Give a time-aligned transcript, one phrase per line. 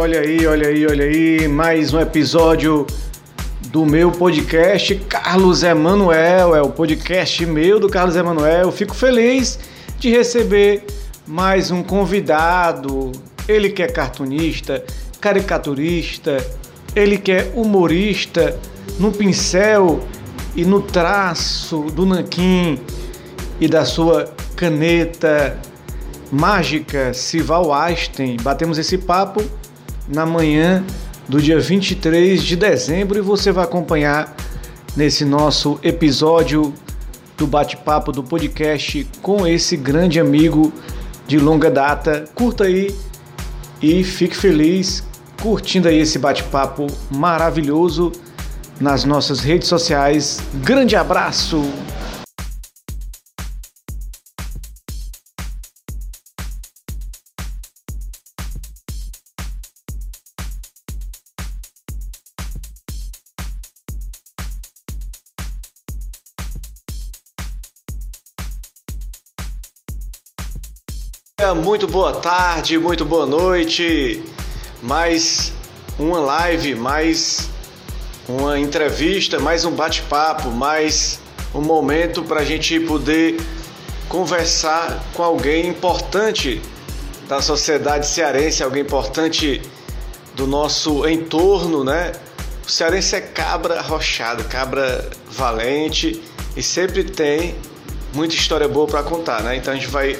[0.00, 2.86] Olha aí, olha aí, olha aí, mais um episódio
[3.66, 8.72] do meu podcast Carlos Emanuel, é o podcast meu do Carlos Emanuel.
[8.72, 9.58] Fico feliz
[9.98, 10.86] de receber
[11.26, 13.12] mais um convidado.
[13.46, 14.82] Ele que é cartunista,
[15.20, 16.42] caricaturista,
[16.96, 18.58] ele que é humorista
[18.98, 20.00] no pincel
[20.56, 22.80] e no traço do nanquim
[23.60, 25.58] e da sua caneta
[26.32, 28.38] mágica Sival Einstein.
[28.40, 29.59] Batemos esse papo
[30.10, 30.84] na manhã
[31.28, 34.34] do dia 23 de dezembro e você vai acompanhar
[34.96, 36.74] nesse nosso episódio
[37.36, 40.72] do bate-papo do podcast com esse grande amigo
[41.26, 42.24] de longa data.
[42.34, 42.94] Curta aí
[43.80, 45.04] e fique feliz
[45.40, 48.12] curtindo aí esse bate-papo maravilhoso
[48.80, 50.40] nas nossas redes sociais.
[50.62, 51.62] Grande abraço!
[71.70, 74.24] Muito boa tarde, muito boa noite.
[74.82, 75.52] Mais
[75.96, 77.48] uma live, mais
[78.28, 81.20] uma entrevista, mais um bate-papo, mais
[81.54, 83.40] um momento para a gente poder
[84.08, 86.60] conversar com alguém importante
[87.28, 89.62] da sociedade cearense, alguém importante
[90.34, 92.10] do nosso entorno, né?
[92.66, 96.20] O cearense é cabra arrochado, cabra valente
[96.56, 97.54] e sempre tem
[98.12, 99.54] muita história boa para contar, né?
[99.54, 100.18] Então a gente vai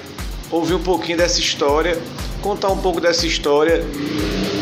[0.50, 2.00] ouvir um pouquinho dessa história,
[2.42, 3.84] contar um pouco dessa história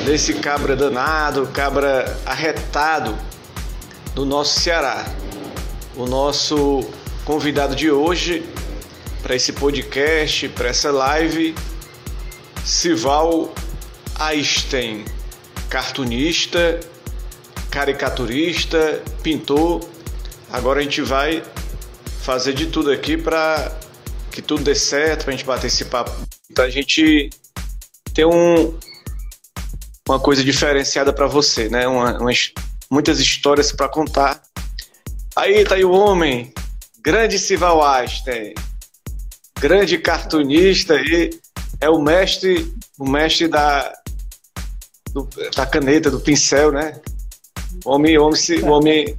[0.04, 3.16] desse cabra danado, cabra arretado
[4.14, 5.06] do nosso Ceará.
[5.96, 6.80] O nosso
[7.24, 8.44] convidado de hoje
[9.22, 11.54] para esse podcast, para essa live,
[12.64, 13.52] Sival
[14.18, 15.04] Einstein,
[15.68, 16.80] cartunista,
[17.70, 19.80] caricaturista, pintor.
[20.50, 21.42] Agora a gente vai
[22.22, 23.76] fazer de tudo aqui para
[24.38, 26.12] que tudo dê certo, para a gente bater esse papo.
[26.48, 27.28] Então a gente
[28.14, 28.78] tem um,
[30.08, 31.88] uma coisa diferenciada para você, né?
[31.88, 32.52] Uma, umas,
[32.88, 34.40] muitas histórias para contar.
[35.34, 36.52] Aí tá aí o homem,
[37.00, 38.54] grande Sival Einstein,
[39.58, 41.30] grande cartunista e
[41.80, 43.92] é o mestre, o mestre da,
[45.10, 47.00] do, da caneta, do pincel, né?
[47.84, 49.16] O homem, o homem, o homem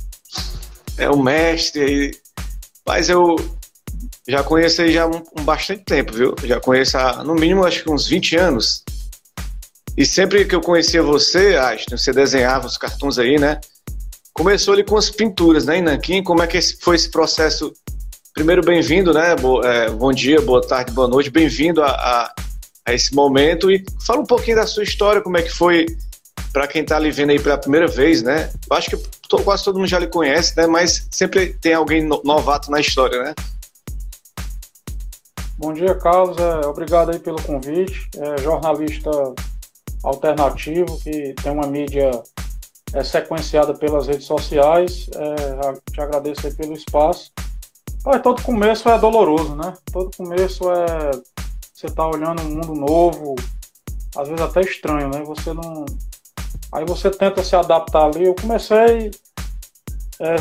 [0.97, 2.12] é o mestre aí.
[2.88, 3.59] Mas eu
[4.29, 6.35] já conheço aí já um, um, bastante tempo, viu?
[6.44, 8.84] Já conheço há, no mínimo, acho que uns 20 anos.
[9.97, 13.59] E sempre que eu conhecia você, Ashton, você desenhava os cartões aí, né?
[14.31, 16.23] Começou ali com as pinturas, né, Nanquim?
[16.23, 17.73] Como é que foi esse processo?
[18.35, 19.35] Primeiro, bem-vindo, né?
[19.35, 21.31] Bo, é, bom dia, boa tarde, boa noite.
[21.31, 22.34] Bem-vindo a, a,
[22.85, 23.72] a, esse momento.
[23.72, 25.88] E fala um pouquinho da sua história, como é que foi
[26.53, 28.51] para quem está ali vendo aí pela primeira vez, né?
[28.69, 30.67] Eu acho que quase todo mundo já lhe conhece, né?
[30.67, 33.34] Mas sempre tem alguém novato na história, né?
[35.59, 36.38] Bom dia, Carlos.
[36.38, 38.09] É, obrigado aí pelo convite.
[38.16, 39.12] É, jornalista
[40.02, 42.12] alternativo que tem uma mídia
[42.94, 45.09] é, sequenciada pelas redes sociais.
[45.14, 47.30] É, te agradeço aí pelo espaço.
[48.24, 49.74] Todo começo é doloroso, né?
[49.92, 51.12] Todo começo é
[51.74, 53.36] você tá olhando um mundo novo,
[54.16, 55.22] às vezes até estranho, né?
[55.26, 55.86] Você não.
[56.72, 58.24] Aí você tenta se adaptar ali.
[58.24, 59.12] Eu comecei
[60.22, 60.36] é,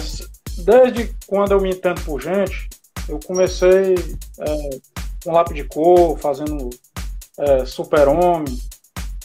[0.59, 2.69] desde quando eu me entendo por gente,
[3.09, 3.97] eu comecei
[4.39, 6.71] é, com lápis de cor, fazendo
[7.39, 8.59] é, super-homem.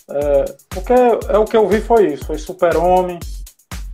[0.09, 3.19] É, porque é o que eu vi foi isso, foi super-homem.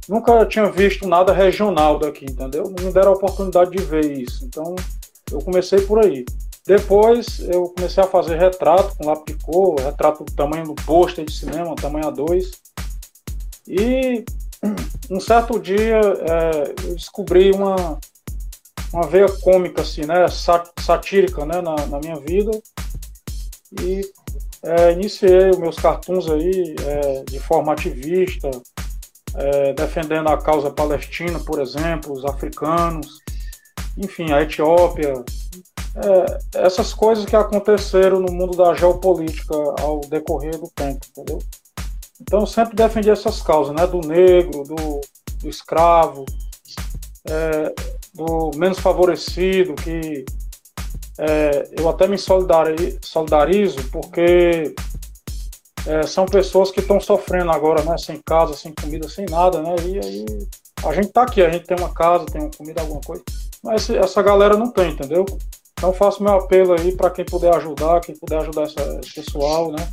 [0.08, 2.64] Nunca tinha visto nada regional daqui, entendeu?
[2.64, 4.44] Não me deram a oportunidade de ver isso.
[4.44, 4.76] Então,
[5.32, 6.26] eu comecei por aí.
[6.66, 11.26] Depois, eu comecei a fazer retrato com lápis de cor, retrato do tamanho do pôster
[11.26, 12.46] de cinema, tamanho A2.
[13.68, 14.26] E
[15.10, 18.00] um certo dia, é, eu descobri uma,
[18.92, 20.26] uma veia cômica, assim, né?
[20.80, 21.62] Satírica, né?
[21.62, 22.52] Na, na minha vida.
[23.82, 24.02] E
[24.64, 28.50] é, iniciei os meus cartoons aí é, de forma ativista,
[29.36, 33.20] é, defendendo a causa palestina, por exemplo, os africanos,
[33.98, 35.14] enfim, a Etiópia.
[35.96, 41.40] É, essas coisas que aconteceram no mundo da geopolítica ao decorrer do tempo, entendeu?
[42.22, 43.88] Então, eu sempre defendi essas causas, né?
[43.88, 45.02] Do negro, do,
[45.42, 46.26] do escravo,
[47.26, 47.74] é,
[48.20, 50.26] do menos favorecido, que
[51.18, 54.76] é, eu até me solidarizo, porque
[55.88, 59.76] é, são pessoas que estão sofrendo agora, né, sem casa, sem comida, sem nada, né,
[59.86, 60.26] e aí
[60.84, 63.24] a gente tá aqui, a gente tem uma casa, tem uma comida, alguma coisa,
[63.64, 65.26] mas essa galera não tem, entendeu?
[65.74, 69.72] Então faço meu apelo aí para quem puder ajudar, quem puder ajudar essa, esse pessoal,
[69.72, 69.90] né,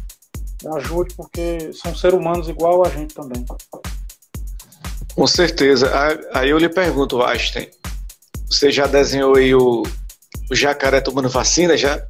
[0.75, 3.45] ajude, porque são seres humanos igual a gente também.
[5.15, 5.91] Com certeza.
[6.35, 7.69] Aí eu lhe pergunto, Einstein,
[8.49, 9.83] você já desenhou aí o,
[10.51, 12.05] o jacaré tomando vacina já?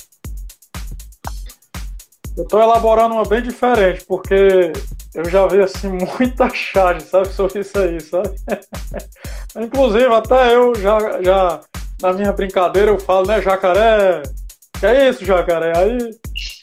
[2.36, 4.72] Eu estou elaborando uma bem diferente, porque
[5.14, 5.88] eu já vi assim
[6.18, 8.30] muita charge, sabe, sobre isso aí, sabe?
[9.56, 11.60] Inclusive, até eu já, já
[12.02, 14.22] na minha brincadeira eu falo, né, jacaré,
[14.78, 15.72] que é isso, jacaré?
[15.74, 15.98] Aí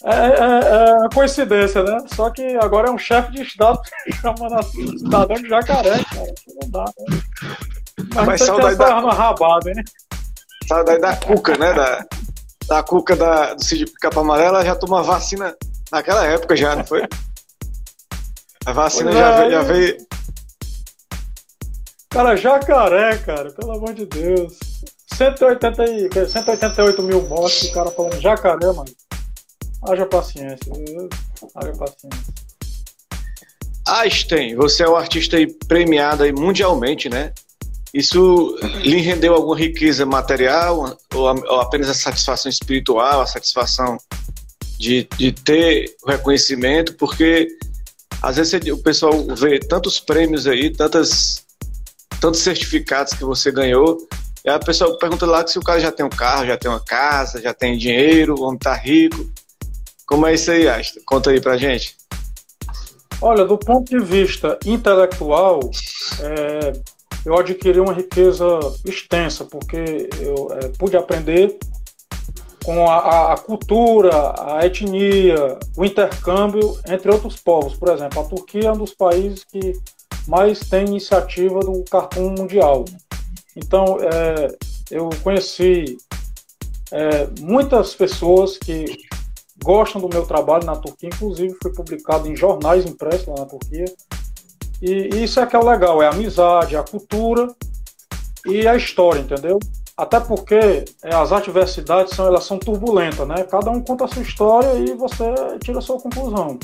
[0.06, 1.98] é, é, é coincidência, né?
[2.14, 3.80] Só que agora é um chefe de estado
[4.22, 6.34] chamando assim, cidadão de jacaré, cara.
[6.62, 7.18] Não dá, né?
[8.14, 9.84] Mas, Mas saudade da arma rabada, hein?
[10.68, 11.74] Saudade da cuca, né?
[11.74, 12.06] Da,
[12.68, 15.56] da cuca da, do Cid Capa Amarela já tomou vacina
[15.92, 17.04] naquela época já, não foi?
[18.66, 19.98] A vacina já, é, veio, já veio.
[22.10, 24.58] Cara, jacaré, cara, pelo amor de Deus.
[25.16, 28.86] 180 e, 188 mil mortes, o cara falando jacaré, mano.
[29.88, 30.72] Haja paciência.
[31.56, 32.34] Haja paciência.
[33.86, 37.34] Einstein, você é um artista aí premiado aí mundialmente, né?
[37.94, 43.98] Isso lhe rendeu alguma riqueza material ou apenas a satisfação espiritual, a satisfação
[44.80, 46.96] de, de ter reconhecimento?
[46.96, 47.48] Porque
[48.22, 51.46] às vezes o pessoal vê tantos prêmios aí, tantas,
[52.20, 53.98] tantos certificados que você ganhou,
[54.44, 56.84] e a pessoa pergunta lá se o cara já tem um carro, já tem uma
[56.84, 59.26] casa, já tem dinheiro, o homem tá rico.
[60.06, 61.00] Como é isso aí, Asta?
[61.06, 61.96] Conta aí pra gente.
[63.22, 65.62] Olha, do ponto de vista intelectual,
[66.20, 66.74] é,
[67.26, 68.46] eu adquiri uma riqueza
[68.86, 71.58] extensa, porque eu é, pude aprender
[72.64, 77.76] com a, a, cultura, a etnia, o intercâmbio entre outros povos.
[77.76, 79.74] Por exemplo, a Turquia é um dos países que
[80.28, 82.86] mais tem iniciativa do cartoon mundial.
[83.56, 84.56] Então, é,
[84.90, 85.98] eu conheci
[86.92, 88.86] é, muitas pessoas que
[89.64, 93.86] gostam do meu trabalho na Turquia, inclusive foi publicado em jornais impressos lá na Turquia.
[94.84, 97.48] E, isso é que é o legal, é a amizade, a cultura
[98.46, 99.58] e a história, entendeu?
[99.96, 103.46] Até porque é, as adversidades são, elas são turbulentas, né?
[103.50, 105.24] Cada um conta a sua história e você
[105.64, 106.60] tira a sua conclusão.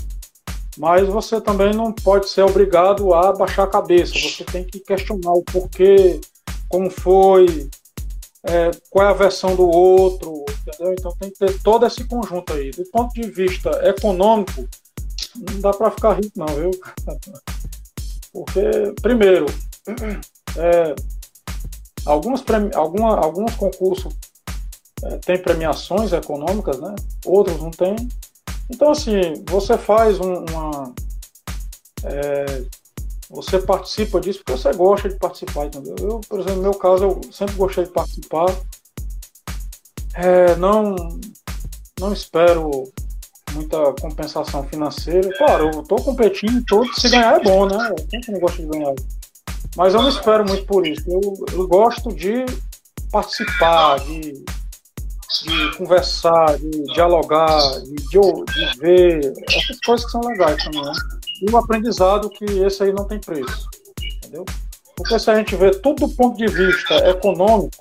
[0.77, 4.13] Mas você também não pode ser obrigado a baixar a cabeça.
[4.13, 6.19] Você tem que questionar o porquê,
[6.68, 7.69] como foi,
[8.44, 10.94] é, qual é a versão do outro, entendeu?
[10.94, 12.72] Então tem que ter todo esse conjunto aí.
[12.72, 14.68] Do ponto de vista econômico,
[15.38, 16.72] não dá para ficar rico não, viu?
[18.31, 19.45] Porque, primeiro,
[20.57, 20.95] é,
[22.05, 22.43] Alguns,
[22.75, 24.13] alguma, alguns concursos
[25.03, 26.95] é, têm premiações econômicas, né?
[27.25, 27.95] outros não têm.
[28.69, 30.93] Então, assim, você faz um, uma.
[32.03, 32.63] É,
[33.29, 35.95] você participa disso porque você gosta de participar, entendeu?
[35.99, 38.47] Eu, por exemplo, no meu caso, eu sempre gostei de participar.
[40.15, 40.95] É, não,
[41.99, 42.91] não espero
[43.54, 45.30] muita compensação financeira.
[45.38, 47.96] Claro, eu estou competindo todo, se ganhar é bom, né?
[48.10, 48.94] Quem que não gosta de ganhar?
[49.75, 51.04] Mas eu não espero muito por isso.
[51.07, 52.46] Eu, eu gosto de
[53.12, 54.34] participar, de,
[55.44, 60.84] de conversar, de dialogar, de, de, ver essas coisas que são legais também.
[60.84, 60.91] Né?
[61.41, 63.68] E o aprendizado que esse aí não tem preço.
[64.18, 64.46] Entendeu?
[64.96, 67.77] Porque se a gente vê tudo do ponto de vista econômico,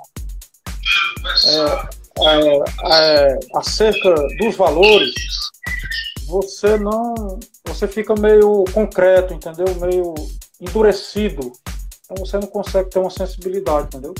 [1.47, 5.15] é, é, é, acerca dos valores,
[6.27, 7.39] você não.
[7.67, 9.67] Você fica meio concreto, entendeu?
[9.77, 10.15] Meio
[10.61, 11.53] endurecido
[12.11, 14.15] então você não consegue ter uma sensibilidade, entendeu?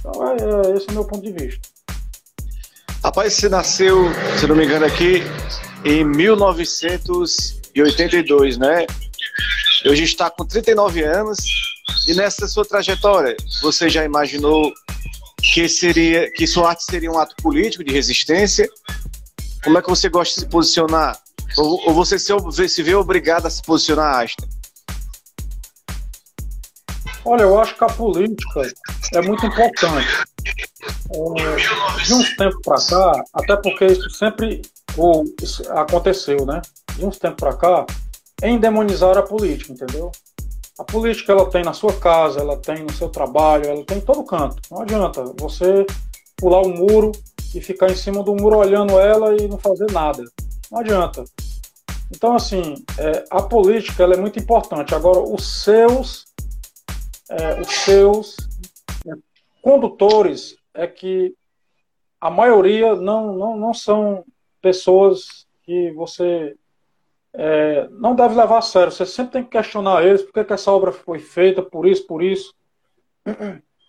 [0.00, 1.60] Então é, é, esse é o meu ponto de vista.
[3.04, 4.06] Rapaz, você nasceu,
[4.38, 5.22] se não me engano, aqui
[5.84, 8.84] em 1982, né?
[9.86, 11.38] Hoje está com 39 anos
[12.08, 14.72] e nessa sua trajetória, você já imaginou
[15.40, 18.68] que seria que sua arte seria um ato político de resistência?
[19.62, 21.18] Como é que você gosta de se posicionar?
[21.56, 22.32] Ou, ou você se,
[22.68, 24.48] se vê obrigado a se posicionar, Asta?
[27.24, 28.62] Olha, eu acho que a política
[29.14, 30.08] é muito importante.
[31.12, 34.62] É, de uns tempos para cá, até porque isso sempre
[34.96, 36.62] ou, isso aconteceu, né?
[36.96, 37.86] De uns tempos para cá,
[38.42, 40.10] endemonizar a política, entendeu?
[40.78, 44.00] A política ela tem na sua casa, ela tem no seu trabalho, ela tem em
[44.00, 44.56] todo canto.
[44.70, 45.84] Não adianta você
[46.36, 47.12] pular o muro
[47.54, 50.22] e ficar em cima do muro olhando ela e não fazer nada.
[50.70, 51.24] Não adianta.
[52.10, 54.94] Então, assim, é, a política ela é muito importante.
[54.94, 56.24] Agora, os seus
[57.30, 58.36] é, os seus
[59.06, 59.12] é,
[59.62, 61.34] condutores é que
[62.20, 64.24] a maioria não, não, não são
[64.60, 66.56] pessoas que você
[67.32, 68.92] é, não deve levar a sério.
[68.92, 72.06] Você sempre tem que questionar eles, por que, que essa obra foi feita, por isso,
[72.06, 72.52] por isso.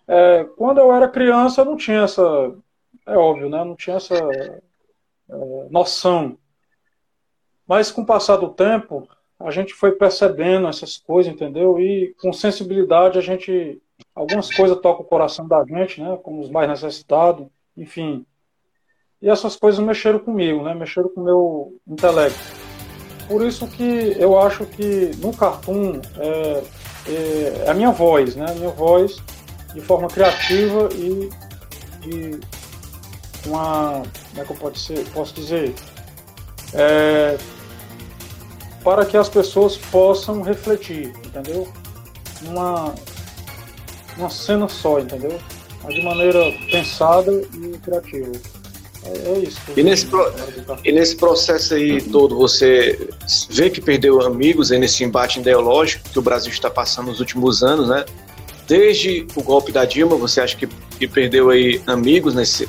[0.06, 2.22] É, quando eu era criança, eu não tinha essa.
[3.06, 3.64] É óbvio, né?
[3.64, 4.60] Não tinha essa é,
[5.70, 6.38] noção.
[7.66, 11.78] Mas com o passar do tempo, a gente foi percebendo essas coisas, entendeu?
[11.80, 13.80] E com sensibilidade a gente.
[14.14, 16.18] Algumas coisas tocam o coração da gente, né?
[16.22, 18.26] Como os mais necessitados, enfim.
[19.20, 20.74] E essas coisas mexeram comigo, né?
[20.74, 22.38] Mexeram com o meu intelecto.
[23.28, 26.62] Por isso que eu acho que no cartoon é,
[27.08, 28.46] é, é a minha voz, né?
[28.48, 29.16] A minha voz
[29.72, 31.30] de forma criativa e
[32.00, 32.40] de
[33.46, 34.02] uma.
[34.30, 35.74] Como é que eu posso, ser, posso dizer?
[36.74, 37.36] É,
[38.82, 41.68] para que as pessoas possam refletir, entendeu?
[42.42, 42.94] Uma,
[44.16, 45.38] uma cena só, entendeu?
[45.82, 48.32] Mas de maneira pensada e criativa.
[49.04, 49.60] É, é isso.
[49.76, 50.32] E nesse, pro,
[50.84, 53.08] e nesse processo aí todo, você
[53.50, 57.88] vê que perdeu amigos nesse embate ideológico que o Brasil está passando nos últimos anos,
[57.88, 58.04] né?
[58.66, 60.66] Desde o golpe da Dilma, você acha que,
[60.98, 62.68] que perdeu aí amigos nesse,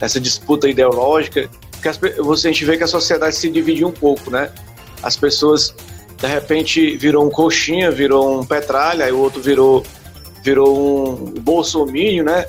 [0.00, 1.48] nessa disputa ideológica?
[1.70, 4.50] Porque as, você, a gente vê que a sociedade se dividiu um pouco, né?
[5.02, 5.74] As pessoas,
[6.16, 9.84] de repente, virou um coxinha, virou um petralha, aí o outro virou,
[10.42, 12.46] virou um bolsomínio, né?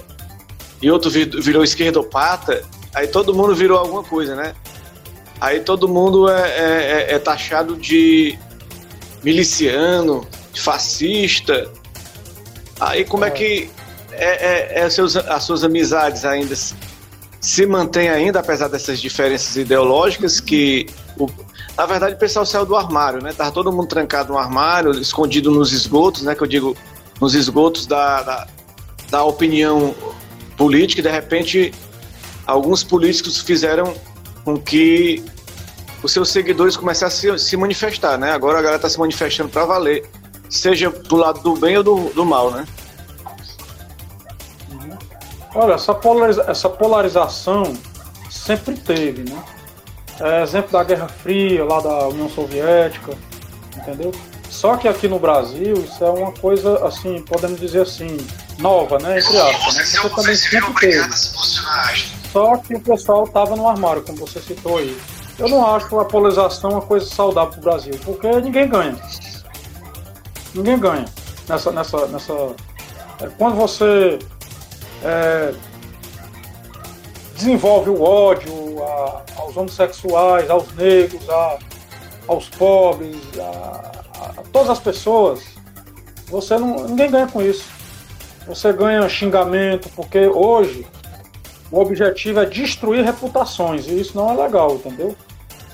[0.81, 2.63] E outro virou esquerdopata,
[2.93, 4.55] aí todo mundo virou alguma coisa, né?
[5.39, 8.37] Aí todo mundo é, é, é, é taxado de
[9.23, 11.69] miliciano, de fascista.
[12.79, 13.69] Aí como é, é que
[14.11, 16.53] é, é, é seus, as suas amizades ainda
[17.39, 21.27] se mantém ainda, apesar dessas diferenças ideológicas, que o,
[21.77, 23.31] na verdade o pessoal saiu do armário, né?
[23.33, 26.35] Tava todo mundo trancado no armário, escondido nos esgotos, né?
[26.35, 26.77] Que eu digo,
[27.19, 28.47] nos esgotos da, da,
[29.09, 29.95] da opinião
[30.57, 31.73] política, e de repente
[32.45, 33.95] alguns políticos fizeram
[34.43, 35.23] com que
[36.03, 38.31] os seus seguidores começassem a se, se manifestar, né?
[38.31, 40.05] Agora a galera está se manifestando para valer,
[40.49, 42.65] seja do lado do bem ou do, do mal, né?
[45.55, 47.73] Olha, essa, polariza essa polarização
[48.29, 49.43] sempre teve, né?
[50.19, 53.17] É exemplo da Guerra Fria, lá da União Soviética,
[53.75, 54.11] entendeu?
[54.49, 58.17] Só que aqui no Brasil isso é uma coisa, assim, podemos dizer assim,
[58.57, 59.19] nova, né?
[59.19, 59.83] Entre aspas, né?
[60.01, 61.13] Porque também sempre teve.
[62.31, 64.99] Só que o pessoal estava no armário, como você citou aí.
[65.37, 68.95] Eu não acho a polarização uma coisa saudável para o Brasil, porque ninguém ganha.
[70.53, 71.05] Ninguém ganha
[71.47, 71.71] nessa.
[71.71, 72.33] nessa, nessa...
[73.21, 74.19] É, quando você
[75.03, 75.53] é,
[77.35, 81.59] desenvolve o ódio a, aos homossexuais, aos negros, a,
[82.27, 85.41] aos pobres, a, a, todas as pessoas,
[86.27, 87.65] você não, ninguém ganha com isso.
[88.47, 90.85] Você ganha xingamento, porque hoje
[91.71, 95.15] o objetivo é destruir reputações, e isso não é legal, entendeu?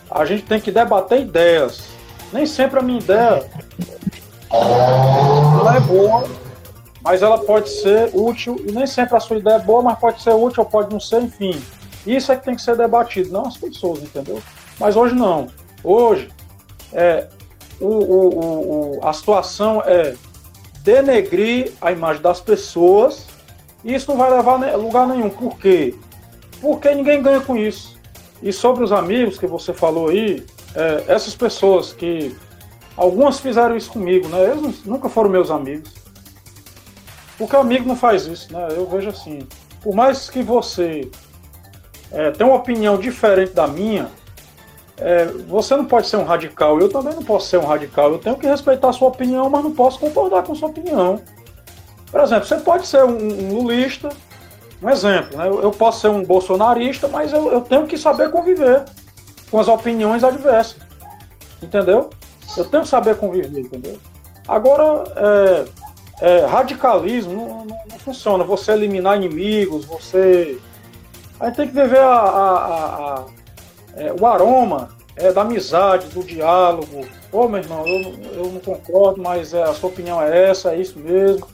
[0.09, 1.85] A gente tem que debater ideias.
[2.33, 3.49] Nem sempre a minha ideia
[4.51, 6.27] ela é boa,
[7.05, 10.23] mas ela pode ser útil, e nem sempre a sua ideia é boa, mas pode
[10.23, 11.61] ser útil ou pode não ser, enfim.
[12.05, 14.41] Isso é que tem que ser debatido, não as pessoas, entendeu?
[14.79, 15.47] Mas hoje não.
[15.83, 16.29] Hoje,
[16.91, 17.27] é,
[17.79, 20.15] o, o, o, a situação é
[20.79, 23.27] denegrir a imagem das pessoas,
[23.83, 25.29] e isso não vai levar a lugar nenhum.
[25.29, 25.93] Por quê?
[26.59, 27.99] Porque ninguém ganha com isso.
[28.41, 30.43] E sobre os amigos que você falou aí,
[30.73, 32.35] é, essas pessoas que.
[32.97, 34.51] Algumas fizeram isso comigo, né?
[34.51, 36.04] Eles nunca foram meus amigos.
[37.37, 38.67] Porque amigo não faz isso, né?
[38.71, 39.47] Eu vejo assim.
[39.81, 41.09] Por mais que você
[42.11, 44.07] é, tenha uma opinião diferente da minha,
[44.97, 46.79] é, você não pode ser um radical.
[46.79, 48.11] Eu também não posso ser um radical.
[48.11, 51.21] Eu tenho que respeitar a sua opinião, mas não posso concordar com a sua opinião.
[52.09, 54.09] Por exemplo, você pode ser um, um lulista,
[54.81, 55.47] um exemplo, né?
[55.47, 58.85] Eu, eu, posso ser um bolsonarista, mas eu, eu tenho que saber conviver
[59.51, 60.77] com as opiniões adversas.
[61.61, 62.09] Entendeu?
[62.55, 63.97] Eu tenho que saber conviver, entendeu?
[64.47, 65.65] Agora, é,
[66.21, 68.43] é, radicalismo não, não, não, funciona.
[68.43, 70.57] Você eliminar inimigos, você.
[71.39, 73.25] A gente tem que viver a, a, a,
[73.97, 77.05] é, o aroma é, da amizade, do diálogo.
[77.31, 80.79] Ô, meu irmão, eu, eu não concordo, mas é, a sua opinião é essa, é
[80.79, 81.47] isso mesmo.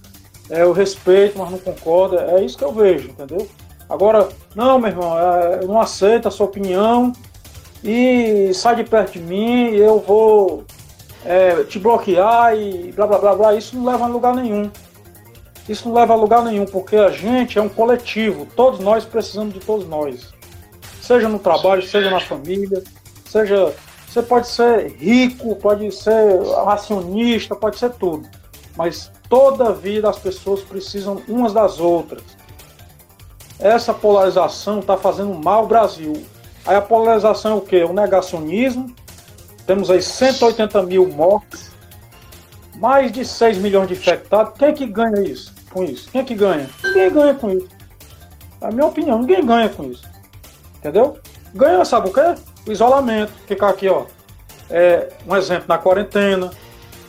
[0.49, 2.19] É, eu respeito, mas não concordo.
[2.19, 3.47] É isso que eu vejo, entendeu?
[3.89, 7.11] Agora, não, meu irmão, é, eu não aceito a sua opinião
[7.83, 10.63] e sai de perto de mim eu vou
[11.25, 14.69] é, te bloquear e blá blá blá blá, isso não leva a lugar nenhum.
[15.69, 19.53] Isso não leva a lugar nenhum, porque a gente é um coletivo, todos nós precisamos
[19.53, 20.33] de todos nós.
[21.01, 22.83] Seja no trabalho, seja na família,
[23.25, 23.73] seja.
[24.07, 28.27] Você pode ser rico, pode ser racionista, pode ser tudo.
[28.75, 32.21] Mas toda a vida as pessoas precisam umas das outras.
[33.57, 36.25] Essa polarização está fazendo mal ao Brasil.
[36.65, 37.83] Aí a polarização é o quê?
[37.83, 38.93] O negacionismo,
[39.65, 41.71] temos aí 180 mil mortos,
[42.75, 44.57] mais de 6 milhões de infectados.
[44.57, 45.53] Quem é que ganha isso?
[45.71, 46.09] Com isso?
[46.11, 46.69] Quem é que ganha?
[46.83, 47.67] Ninguém ganha com isso.
[48.61, 50.03] É a minha opinião, ninguém ganha com isso.
[50.77, 51.19] Entendeu?
[51.53, 52.35] Ganha, sabe o quê?
[52.67, 53.31] O isolamento.
[53.47, 54.05] Ficar aqui, ó.
[54.69, 56.51] é, um exemplo, na quarentena,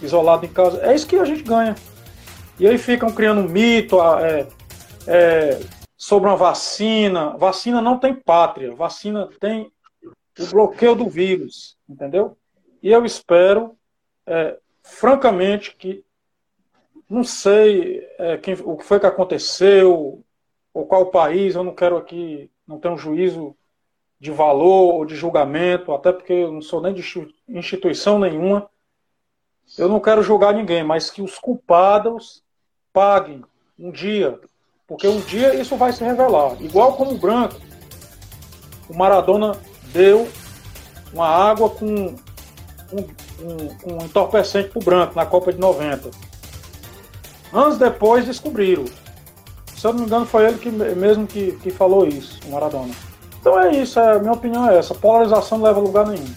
[0.03, 0.81] isolado em casa.
[0.83, 1.75] É isso que a gente ganha.
[2.59, 4.47] E aí ficam criando um mito é,
[5.07, 5.61] é,
[5.97, 7.37] sobre uma vacina.
[7.39, 9.71] Vacina não tem pátria, vacina tem
[10.39, 12.37] o bloqueio do vírus, entendeu?
[12.83, 13.77] E eu espero,
[14.27, 16.05] é, francamente, que
[17.09, 20.25] não sei é, quem, o que foi que aconteceu,
[20.75, 23.55] ou qual país, eu não quero aqui, não tenho um juízo
[24.19, 27.03] de valor ou de julgamento, até porque eu não sou nem de
[27.49, 28.69] instituição nenhuma.
[29.79, 32.43] Eu não quero julgar ninguém, mas que os culpados
[32.93, 33.45] paguem
[33.79, 34.41] um dia,
[34.87, 36.61] porque um dia isso vai se revelar.
[36.63, 37.57] Igual como o branco,
[38.89, 39.53] o Maradona
[39.93, 40.29] deu
[41.13, 42.15] uma água com
[42.93, 46.11] um, um, entorpecente para o branco na Copa de 90.
[47.53, 48.85] Anos depois descobriram.
[49.77, 52.95] Se eu não me engano, foi ele que, mesmo que, que falou isso, o Maradona.
[53.41, 54.95] Então é isso, a minha opinião é essa.
[54.95, 56.33] Polarização não leva a lugar nenhum.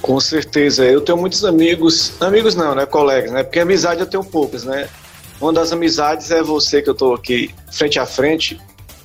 [0.00, 0.84] Com certeza.
[0.84, 2.86] Eu tenho muitos amigos, amigos não, né?
[2.86, 3.42] Colegas, né?
[3.42, 4.88] Porque amizade eu tenho poucas, né?
[5.40, 8.60] Uma das amizades é você que eu estou aqui frente a frente.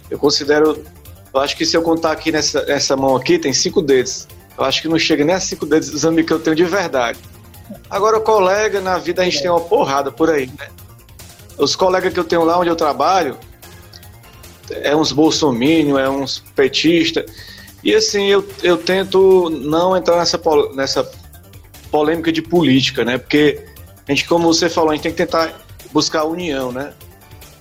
[0.10, 0.82] Eu considero,
[1.34, 4.28] eu acho que se eu contar aqui nessa, nessa mão aqui, tem cinco dedos.
[4.58, 6.64] Eu acho que não chega nem a cinco dedos dos amigos que eu tenho de
[6.64, 7.20] verdade.
[7.90, 10.68] Agora, colega, na vida a gente tem uma porrada por aí, né?
[11.58, 13.38] Os colegas que eu tenho lá onde eu trabalho,
[14.70, 17.26] é uns bolsominion, é uns petista.
[17.84, 20.40] E assim, eu, eu tento não entrar nessa,
[20.74, 21.10] nessa
[21.92, 23.18] polêmica de política, né?
[23.18, 23.64] Porque
[24.08, 25.54] a gente, como você falou, a gente tem que tentar
[25.92, 26.94] buscar a união, né?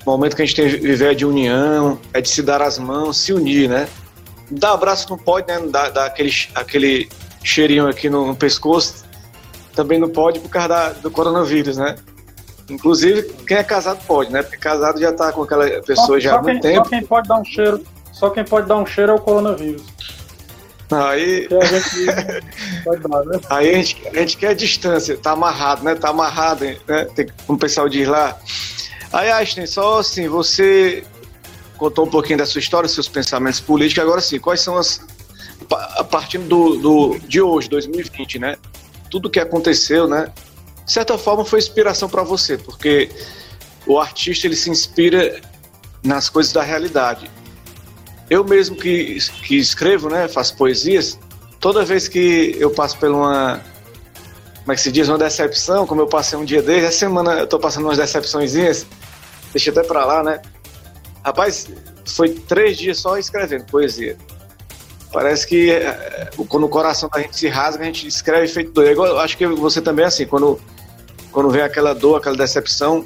[0.05, 2.79] O momento que a gente tem que viver de união, é de se dar as
[2.79, 3.89] mãos, se unir, né?
[4.51, 5.59] Dar abraço não pode, né?
[5.69, 7.09] Dar, dar aquele, aquele
[7.43, 9.05] cheirinho aqui no, no pescoço
[9.75, 11.97] também não pode por causa da, do coronavírus, né?
[12.71, 14.43] Inclusive, quem é casado pode, né?
[14.43, 16.85] Porque casado já tá com aquela pessoa só, já só há muito tempo.
[16.85, 19.83] Só quem pode dar um cheiro, só quem pode dar um cheiro é o coronavírus.
[20.91, 21.49] Aí.
[21.51, 22.07] A gente
[23.09, 23.41] dar, né?
[23.51, 25.95] Aí a gente, a gente quer distância, tá amarrado, né?
[25.95, 27.05] Tá amarrado, né?
[27.15, 28.39] Tem, como o pessoal diz lá.
[29.13, 31.05] Aí, Einstein, só assim, você
[31.77, 35.01] contou um pouquinho da sua história, seus pensamentos políticos, agora sim, quais são as.
[35.71, 38.57] A partir do, do, de hoje, 2020, né?
[39.11, 40.33] Tudo que aconteceu, né?
[40.85, 43.11] de certa forma foi inspiração para você, porque
[43.87, 45.41] o artista ele se inspira
[46.03, 47.31] nas coisas da realidade.
[48.29, 51.19] Eu mesmo que, que escrevo, né, faço poesias,
[51.59, 53.61] toda vez que eu passo por uma
[54.61, 57.41] como é que se diz, uma decepção, como eu passei um dia desde, essa semana
[57.41, 58.87] eu tô passando umas decepçõezinhas,
[59.53, 60.41] deixa até para lá, né?
[61.25, 61.69] Rapaz,
[62.05, 64.17] foi três dias só escrevendo poesia.
[65.13, 69.05] Parece que é, quando o coração da gente se rasga, a gente escreve feito doido.
[69.05, 70.61] Eu acho que você também é assim, quando
[71.35, 73.05] quando vem aquela dor, aquela decepção,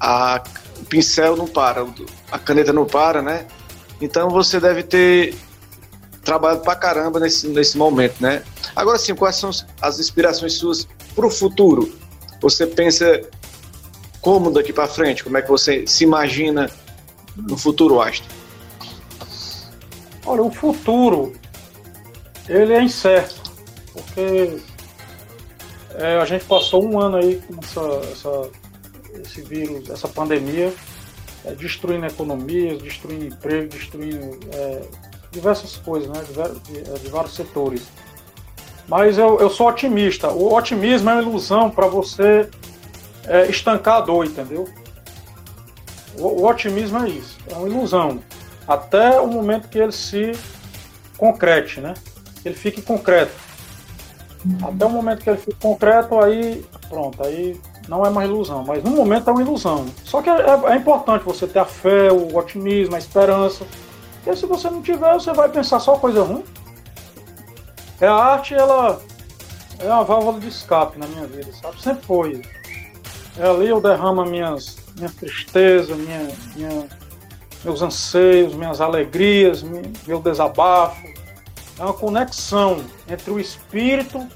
[0.00, 0.42] a,
[0.80, 1.86] o pincel não para,
[2.32, 3.46] a caneta não para, né?
[4.00, 5.34] Então você deve ter
[6.24, 8.42] trabalhado pra caramba nesse, nesse momento, né?
[8.74, 9.50] Agora sim, quais são
[9.82, 11.94] as inspirações suas para o futuro?
[12.40, 13.20] Você pensa
[14.22, 15.22] como daqui para frente?
[15.22, 16.70] Como é que você se imagina
[17.36, 18.34] no futuro, Astro?
[20.24, 21.32] Olha, o futuro
[22.48, 23.40] ele é incerto,
[23.92, 24.58] porque
[25.94, 27.80] é, a gente passou um ano aí com essa,
[28.12, 28.50] essa
[29.20, 30.72] esse vírus, essa pandemia,
[31.44, 34.82] é, destruindo economias, destruindo emprego, destruindo é,
[35.30, 37.82] diversas coisas, né, de, de, de, vários setores.
[38.88, 40.28] Mas eu, eu sou otimista.
[40.28, 42.48] O otimismo é uma ilusão para você
[43.24, 44.68] é, estancar a dor, entendeu?
[46.18, 48.20] O, o otimismo é isso, é uma ilusão.
[48.66, 50.32] Até o momento que ele se
[51.16, 51.94] concrete, né?
[52.44, 53.32] Ele fique concreto.
[54.62, 58.64] Até o momento que ele fica concreto, aí pronto, aí não é mais ilusão.
[58.64, 59.86] Mas no momento é uma ilusão.
[60.04, 63.64] Só que é, é, é importante você ter a fé, o otimismo, a esperança.
[64.22, 66.44] Porque se você não tiver, você vai pensar só coisa ruim.
[68.00, 69.00] É a arte, ela
[69.78, 71.80] é uma válvula de escape na minha vida, sabe?
[71.80, 72.42] Sempre foi.
[73.38, 76.86] É ali eu derramo minhas, minha tristeza, minha, minha,
[77.64, 79.62] meus anseios, minhas alegrias,
[80.06, 81.06] meu desabafo
[81.78, 84.26] é uma conexão entre o espírito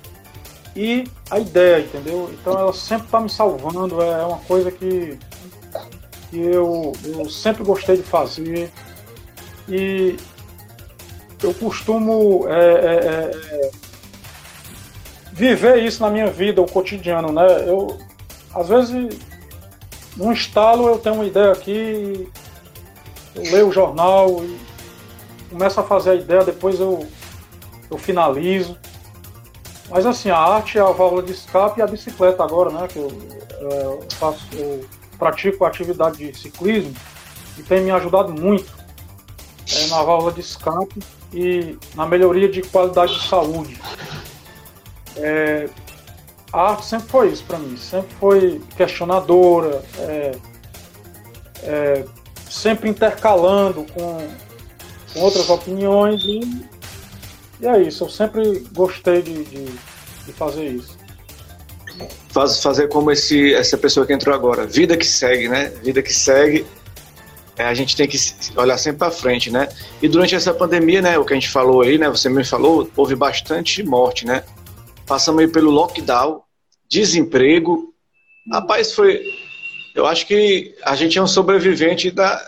[0.77, 2.31] e a ideia, entendeu?
[2.33, 5.19] Então ela sempre está me salvando, é uma coisa que,
[6.31, 8.71] que eu, eu sempre gostei de fazer
[9.69, 10.17] e
[11.43, 13.71] eu costumo é, é, é,
[15.33, 17.47] viver isso na minha vida, o cotidiano, né?
[17.67, 17.99] Eu,
[18.55, 19.19] às vezes,
[20.21, 22.31] num estalo eu tenho uma ideia aqui,
[23.35, 24.61] eu leio o jornal e
[25.49, 27.09] começo a fazer a ideia, depois eu
[27.91, 28.79] eu finalizo.
[29.89, 32.87] Mas assim, a arte é a válvula de escape e a bicicleta agora, né?
[32.87, 33.11] Que eu,
[34.09, 34.85] é, faço, eu
[35.19, 36.95] pratico a atividade de ciclismo
[37.59, 38.71] e tem me ajudado muito
[39.75, 41.01] é, na válvula de escape
[41.33, 43.81] e na melhoria de qualidade de saúde.
[45.17, 45.69] É,
[46.53, 50.33] a arte sempre foi isso para mim, sempre foi questionadora, é,
[51.63, 52.05] é,
[52.49, 54.19] sempre intercalando com,
[55.13, 56.67] com, outras opiniões e,
[57.61, 60.99] e é isso, eu sempre gostei de, de, de fazer isso.
[62.31, 65.69] Faz, fazer como esse, essa pessoa que entrou agora, vida que segue, né?
[65.83, 66.67] Vida que segue,
[67.57, 68.17] é, a gente tem que
[68.57, 69.69] olhar sempre para frente, né?
[70.01, 72.91] E durante essa pandemia, né, o que a gente falou aí, né, você me falou,
[72.97, 74.43] houve bastante morte, né?
[75.11, 76.41] Passamos aí pelo lockdown,
[76.89, 77.93] desemprego.
[78.49, 79.21] Rapaz, foi.
[79.93, 82.41] Eu acho que a gente é um sobrevivente da.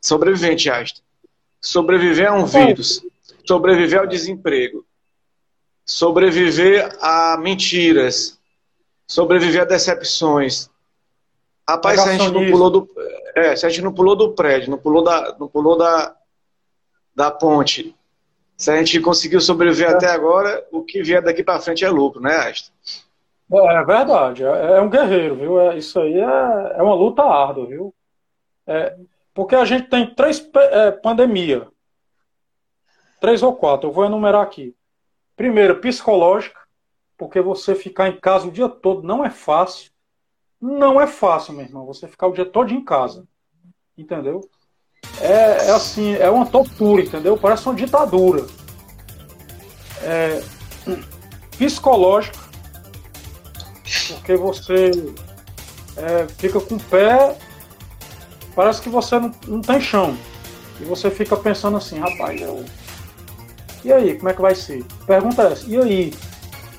[0.00, 1.02] Sobrevivente, Asta.
[1.60, 3.02] Sobreviver a um vírus,
[3.46, 4.86] sobreviver ao desemprego,
[5.84, 8.40] sobreviver a mentiras,
[9.06, 10.70] sobreviver a decepções.
[11.68, 12.88] Rapaz, se a gente não pulou do.
[13.36, 16.16] É, se a gente não pulou do prédio, não pulou da, não pulou da,
[17.14, 17.94] da ponte,
[18.60, 19.94] se a gente conseguiu sobreviver é.
[19.94, 22.70] até agora, o que vier daqui para frente é lucro, né, Asta?
[23.50, 25.58] É, verdade, é, é, um guerreiro, viu?
[25.58, 27.94] É, isso aí é, é uma luta árdua, viu?
[28.66, 28.98] É,
[29.32, 31.66] porque a gente tem três é, pandemias,
[33.18, 34.76] três ou quatro, eu vou enumerar aqui.
[35.34, 36.60] Primeiro, psicológica,
[37.16, 39.90] porque você ficar em casa o dia todo não é fácil.
[40.60, 43.26] Não é fácil, meu irmão, você ficar o dia todo em casa.
[43.96, 44.42] Entendeu?
[45.20, 47.36] É, é assim, é uma tortura, entendeu?
[47.36, 48.46] Parece uma ditadura.
[50.02, 50.42] É,
[51.58, 52.38] psicológica,
[54.14, 54.90] porque você
[55.96, 57.36] é, fica com o pé,
[58.54, 60.16] parece que você não, não tem chão.
[60.80, 62.64] E você fica pensando assim, rapaz, eu...
[63.84, 64.82] e aí, como é que vai ser?
[65.06, 66.14] Pergunta essa, e aí,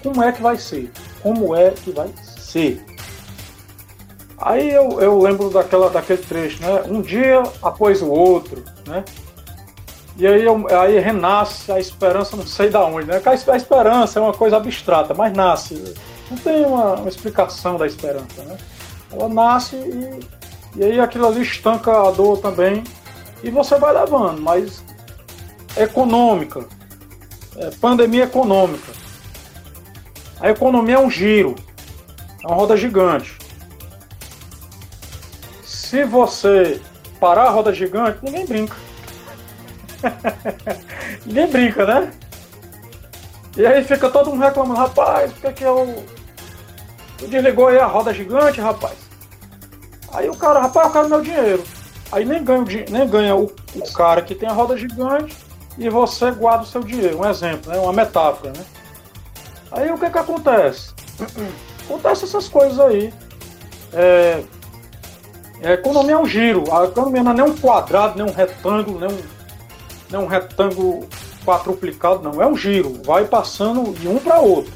[0.01, 0.91] como é que vai ser?
[1.21, 2.83] Como é que vai ser?
[4.41, 6.81] Aí eu, eu lembro daquela, daquele trecho, né?
[6.87, 9.05] Um dia após o outro, né?
[10.17, 13.21] E aí, eu, aí renasce a esperança, não sei da onde, né?
[13.23, 15.93] A esperança é uma coisa abstrata, mas nasce.
[16.29, 18.57] Não tem uma, uma explicação da esperança, né?
[19.11, 20.19] Ela nasce e,
[20.75, 22.83] e aí aquilo ali estanca a dor também
[23.43, 24.83] e você vai levando, mas
[25.77, 26.65] econômica,
[27.57, 28.91] é, pandemia econômica.
[30.39, 31.53] A economia é um giro,
[32.43, 33.40] é uma roda gigante
[35.91, 36.79] se você
[37.19, 38.77] parar a roda gigante, ninguém brinca.
[41.25, 42.11] ninguém brinca, né?
[43.57, 46.05] E aí fica todo mundo reclamando, rapaz, por que, que eu.
[47.21, 48.95] eu desligou aí a roda gigante, rapaz?
[50.13, 51.63] Aí o cara, rapaz, eu quero meu dinheiro.
[52.09, 55.35] Aí nem ganha, nem ganha o, o cara que tem a roda gigante
[55.77, 57.19] e você guarda o seu dinheiro.
[57.19, 57.77] Um exemplo, né?
[57.77, 58.53] uma metáfora.
[58.55, 58.63] Né?
[59.73, 60.93] Aí o que, que acontece?
[61.83, 63.13] Acontece essas coisas aí.
[63.91, 64.41] É,
[65.67, 66.63] a economia é um giro.
[66.73, 69.21] A economia não é nem um quadrado, nem um retângulo, nem um,
[70.09, 71.07] nem um retângulo
[71.45, 72.41] quadruplicado, não.
[72.41, 73.01] É um giro.
[73.03, 74.71] Vai passando de um para outro.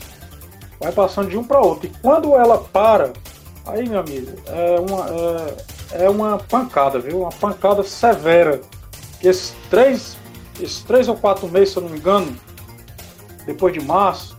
[0.79, 1.87] Vai passando de um para outro.
[1.87, 3.13] E quando ela para,
[3.65, 5.09] aí, meu amigo, é uma,
[5.91, 7.21] é, é uma pancada, viu?
[7.21, 8.61] Uma pancada severa.
[9.23, 10.17] Esses três,
[10.59, 12.35] esses três ou quatro meses, se eu não me engano,
[13.45, 14.37] depois de março,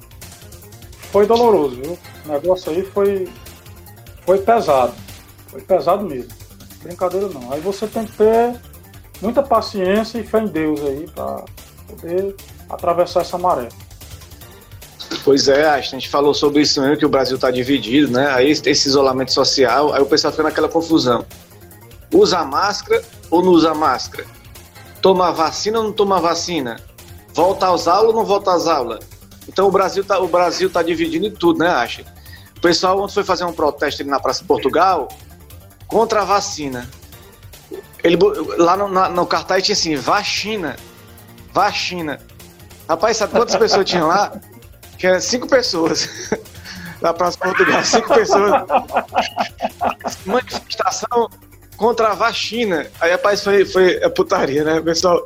[1.11, 1.99] foi doloroso, viu?
[2.25, 3.29] O negócio aí foi,
[4.25, 5.06] foi pesado.
[5.57, 6.31] Foi pesado mesmo.
[6.83, 7.51] Brincadeira não.
[7.51, 8.61] Aí você tem que ter
[9.23, 11.45] muita paciência e fé em Deus aí para
[11.89, 12.37] poder
[12.69, 13.69] atravessar essa maré.
[15.25, 18.29] Pois é, a gente falou sobre isso mesmo, que o Brasil está dividido, né?
[18.33, 21.25] Aí esse isolamento social, aí o pessoal fica naquela confusão.
[22.13, 24.27] Usa máscara ou não usa máscara?
[25.01, 26.77] Toma vacina ou não toma vacina?
[27.33, 29.01] Volta às aulas ou não volta às aulas?
[29.49, 32.05] Então o Brasil tá, o Brasil tá dividindo em tudo, né, Acha?
[32.57, 35.09] O pessoal, ontem foi fazer um protesto ali na Praça de Portugal,
[35.87, 36.89] contra a vacina.
[38.03, 38.17] Ele,
[38.59, 40.77] lá no, na, no cartaz tinha assim, vacina,
[41.53, 42.21] vacina.
[42.89, 44.33] Rapaz, sabe quantas pessoas tinham lá?
[44.97, 46.09] Tinha cinco pessoas.
[47.01, 48.53] Na Praça Portugal, cinco pessoas.
[50.25, 51.29] Manifestação
[51.77, 52.87] contra a vacina.
[53.01, 55.25] Aí, rapaz, foi, foi a putaria, né, pessoal?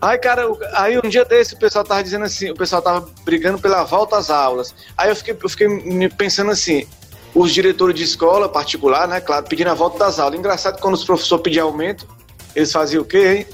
[0.00, 3.58] Aí, cara, aí um dia desse o pessoal tava dizendo assim, o pessoal tava brigando
[3.58, 4.74] pela volta às aulas.
[4.96, 5.68] Aí eu fiquei, eu fiquei
[6.16, 6.86] pensando assim,
[7.34, 10.38] os diretores de escola particular, né, claro, pedindo a volta das aulas.
[10.38, 12.06] Engraçado quando os professores pediam aumento,
[12.54, 13.46] eles faziam o quê, hein?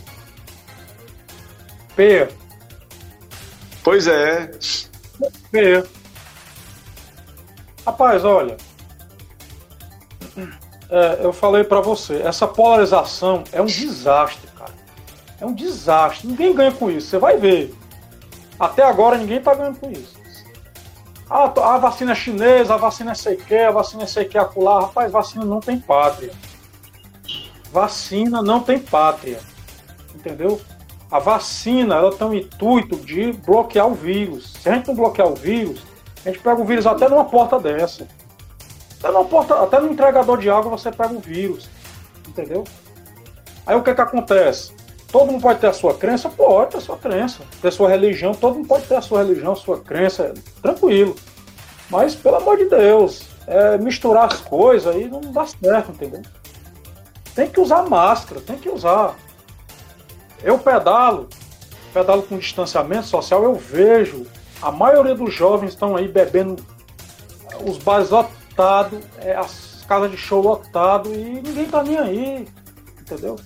[1.94, 2.28] P.
[3.82, 4.50] Pois é.
[5.50, 5.84] P.
[7.86, 8.56] Rapaz, olha.
[10.90, 14.74] É, eu falei para você, essa polarização é um desastre, cara.
[15.40, 16.28] É um desastre.
[16.28, 17.08] Ninguém ganha com isso.
[17.08, 17.74] Você vai ver.
[18.58, 20.16] Até agora ninguém tá ganhando com isso.
[21.28, 24.82] A vacina é chinesa, a vacina é sei que, a vacina é sei que acular.
[24.82, 26.32] Rapaz, vacina não tem pátria.
[27.72, 29.40] Vacina não tem pátria.
[30.14, 30.60] Entendeu?
[31.10, 34.52] A vacina ela tem o intuito de bloquear o vírus.
[34.60, 35.82] Se a gente não bloquear o vírus,
[36.24, 38.08] A gente pega o vírus até numa porta dessa.
[38.98, 41.68] Até, numa porta, até no entregador de água você pega o vírus.
[42.26, 42.64] Entendeu?
[43.64, 44.72] Aí o que que acontece?
[45.16, 46.28] Todo mundo pode ter a sua crença?
[46.28, 47.42] Pode ter a sua crença.
[47.62, 51.16] Ter a sua religião, todo mundo pode ter a sua religião, a sua crença, tranquilo.
[51.88, 56.20] Mas, pelo amor de Deus, é, misturar as coisas aí não dá certo, entendeu?
[57.34, 59.16] Tem que usar máscara, tem que usar.
[60.42, 61.30] Eu pedalo,
[61.94, 64.26] pedalo com distanciamento social, eu vejo
[64.60, 66.62] a maioria dos jovens estão aí bebendo
[67.64, 72.48] os bares lotados, é, as casas de show lotadas e ninguém tá nem aí,
[73.00, 73.36] entendeu?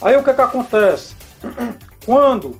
[0.00, 1.14] Aí o que que acontece?
[2.04, 2.58] Quando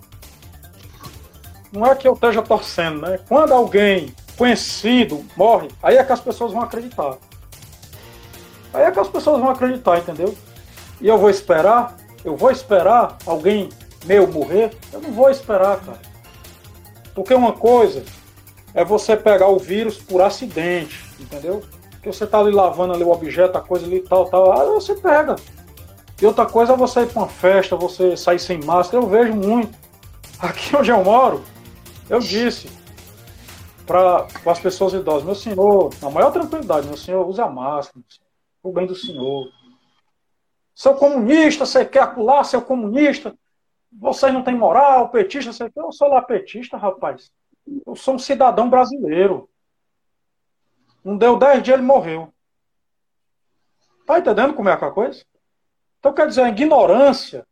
[1.72, 3.18] não é que eu esteja torcendo, né?
[3.28, 7.16] Quando alguém conhecido morre, aí é que as pessoas vão acreditar.
[8.72, 10.36] Aí é que as pessoas vão acreditar, entendeu?
[11.00, 13.68] E eu vou esperar, eu vou esperar alguém
[14.04, 14.76] meu morrer?
[14.92, 16.00] Eu não vou esperar, cara.
[17.14, 18.04] Porque uma coisa
[18.74, 21.62] é você pegar o vírus por acidente, entendeu?
[22.02, 24.94] Que você tá ali lavando ali o objeto, a coisa ali tal, tal, aí você
[24.94, 25.36] pega.
[26.20, 29.34] E outra coisa é você ir para uma festa, você sair sem máscara, eu vejo
[29.34, 29.76] muito.
[30.38, 31.44] Aqui onde eu moro,
[32.08, 32.68] eu disse
[33.86, 38.04] para as pessoas idosas, meu senhor, na maior tranquilidade, meu senhor, use a máscara,
[38.62, 39.50] o bem do senhor.
[40.74, 43.34] Seu comunista, você quer pular, seu comunista,
[43.92, 47.30] vocês não têm moral, petista, você eu sou lá petista, rapaz.
[47.86, 49.48] Eu sou um cidadão brasileiro.
[51.04, 52.32] Não deu 10 dias, ele morreu.
[54.06, 55.24] Tá entendendo como é a coisa?
[55.98, 57.46] Então, quer dizer, a ignorância.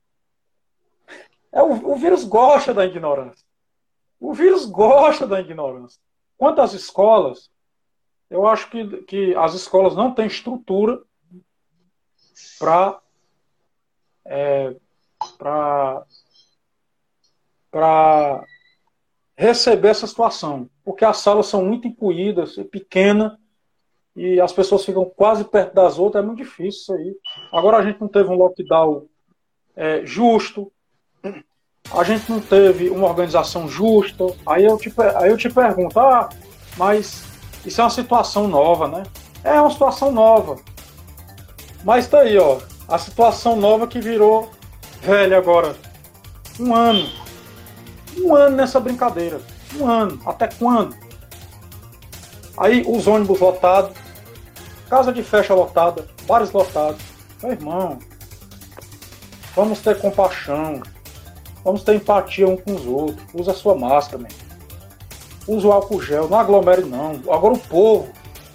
[1.52, 3.44] É, o, o vírus gosta da ignorância.
[4.20, 6.00] O vírus gosta da ignorância.
[6.36, 7.50] Quanto às escolas,
[8.30, 11.02] eu acho que, que as escolas não têm estrutura
[12.58, 13.00] para
[14.24, 14.74] é,
[15.38, 16.04] para
[19.36, 23.38] receber essa situação, porque as salas são muito incluídas, é pequena,
[24.16, 27.16] e as pessoas ficam quase perto das outras, é muito difícil isso aí.
[27.52, 29.06] Agora a gente não teve um lockdown
[29.76, 30.70] é, justo,
[31.92, 36.28] a gente não teve uma organização justa, aí eu te, aí eu te pergunto, ah,
[36.76, 37.24] mas
[37.64, 39.02] isso é uma situação nova, né?
[39.42, 40.56] É uma situação nova.
[41.84, 44.50] Mas tá aí, ó, a situação nova que virou
[45.02, 45.76] velha agora.
[46.58, 47.08] Um ano.
[48.18, 49.40] Um ano nessa brincadeira.
[49.78, 50.20] Um ano.
[50.24, 50.96] Até quando?
[52.56, 53.92] Aí os ônibus lotados,
[54.94, 57.02] casa de festa lotada, bares lotados.
[57.42, 57.98] Meu irmão,
[59.56, 60.80] vamos ter compaixão.
[61.64, 63.26] Vamos ter empatia um com os outros.
[63.34, 64.30] Usa a sua máscara, meu.
[65.48, 67.20] Usa o álcool gel, não aglomere não.
[67.28, 68.08] Agora o povo,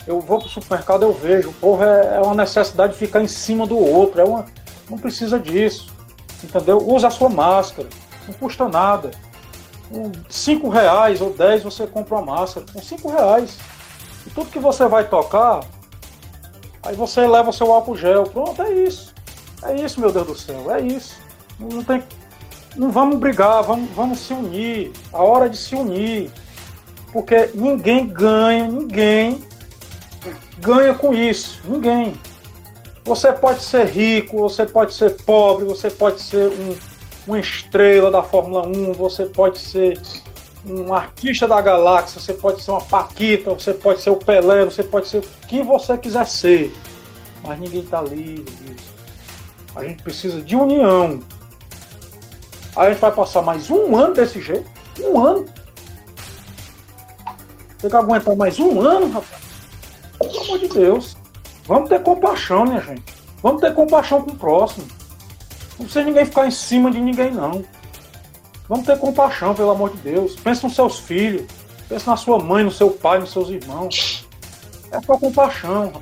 [0.08, 3.28] eu vou pro supermercado, eu vejo, o povo é, é uma necessidade de ficar em
[3.28, 4.21] cima do outro.
[4.21, 4.45] É uma,
[4.89, 5.93] não precisa disso.
[6.41, 6.78] Entendeu?
[6.78, 7.89] Usa a sua máscara.
[8.25, 9.12] Não custa nada.
[9.89, 12.65] Com cinco reais ou dez você compra uma máscara.
[12.71, 13.58] Com cinco reais.
[14.25, 15.65] E tudo que você vai tocar,
[16.83, 18.23] aí você leva o seu álcool gel.
[18.23, 19.13] Pronto, é isso.
[19.63, 20.71] É isso, meu Deus do céu.
[20.73, 21.19] É isso.
[21.59, 22.03] Não tem.
[22.75, 24.91] Não vamos brigar, vamos, vamos se unir.
[25.11, 26.31] A hora de se unir.
[27.11, 29.43] Porque ninguém ganha, ninguém
[30.59, 31.59] ganha com isso.
[31.65, 32.13] Ninguém.
[33.03, 36.75] Você pode ser rico, você pode ser pobre, você pode ser um,
[37.25, 39.99] uma estrela da Fórmula 1, você pode ser
[40.65, 44.83] um artista da galáxia, você pode ser uma Paquita, você pode ser o Pelé, você
[44.83, 46.75] pode ser o que você quiser ser.
[47.43, 48.93] Mas ninguém está livre disso.
[49.75, 51.21] A gente precisa de união.
[52.75, 54.69] Aí a gente vai passar mais um ano desse jeito.
[54.99, 55.45] Um ano.
[57.79, 59.41] Tem que aguentar mais um ano, rapaz.
[60.17, 61.17] Pelo amor de Deus.
[61.65, 63.03] Vamos ter compaixão, minha gente.
[63.41, 64.85] Vamos ter compaixão com o próximo.
[65.77, 67.63] Não precisa ninguém ficar em cima de ninguém, não.
[68.69, 70.36] Vamos ter compaixão, pelo amor de Deus.
[70.36, 71.41] Pense nos seus filhos.
[71.89, 74.27] Pense na sua mãe, no seu pai, nos seus irmãos.
[74.91, 75.93] É só compaixão.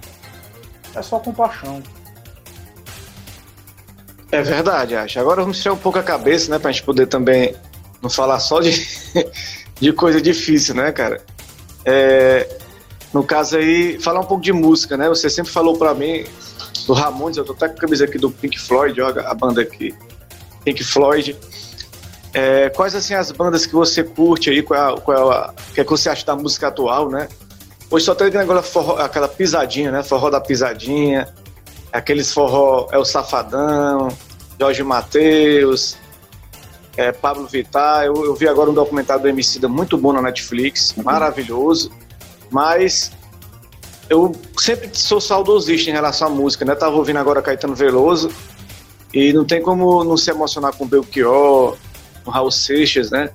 [0.94, 1.82] É só compaixão.
[4.30, 5.18] É verdade, acho.
[5.18, 6.60] Agora vamos tirar um pouco a cabeça, né?
[6.60, 7.56] Pra gente poder também
[8.02, 8.86] não falar só de,
[9.80, 11.24] de coisa difícil, né, cara?
[11.86, 12.50] É,
[13.14, 15.08] no caso aí, falar um pouco de música, né?
[15.08, 16.26] Você sempre falou para mim
[16.86, 19.62] do Ramones, eu tô até com a camisa aqui do Pink Floyd, ó, a banda
[19.62, 19.96] aqui,
[20.66, 21.38] Pink Floyd.
[22.38, 24.62] É, quais assim as bandas que você curte aí?
[24.62, 27.28] Qual, é, qual é a, que, é que você acha da música atual, né?
[27.90, 30.04] Hoje só tem aquela, forró, aquela pisadinha, né?
[30.04, 31.34] Forró da pisadinha,
[31.92, 34.10] aqueles forró é o Safadão,
[34.60, 35.98] Jorge Mateus,
[36.96, 38.06] é, Pablo Vittar.
[38.06, 41.06] Eu, eu, vi agora um documentário do Emicida muito bom na Netflix, uhum.
[41.06, 41.92] maravilhoso.
[42.52, 43.14] Mas
[44.12, 46.76] eu sempre sou saudosista em relação à música, né?
[46.76, 48.30] Tava ouvindo agora Caetano Veloso
[49.12, 51.76] e não tem como não se emocionar com o Belchior,
[52.28, 53.32] com Raul Seixas, né?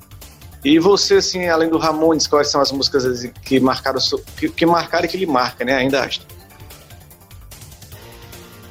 [0.62, 3.98] E você, assim, além do Ramones, quais são as músicas que marcaram,
[4.36, 6.26] que, que marcaram e que lhe marca, né, ainda, Aston?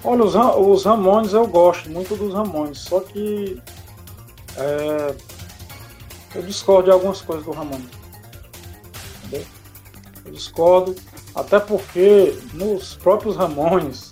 [0.03, 3.61] Olha, os, os Ramones eu gosto muito dos Ramones, só que
[4.55, 5.15] é,
[6.35, 7.89] eu discordo de algumas coisas do Ramones.
[9.25, 9.45] Entendeu?
[10.25, 10.95] Eu discordo,
[11.35, 14.11] até porque nos próprios Ramones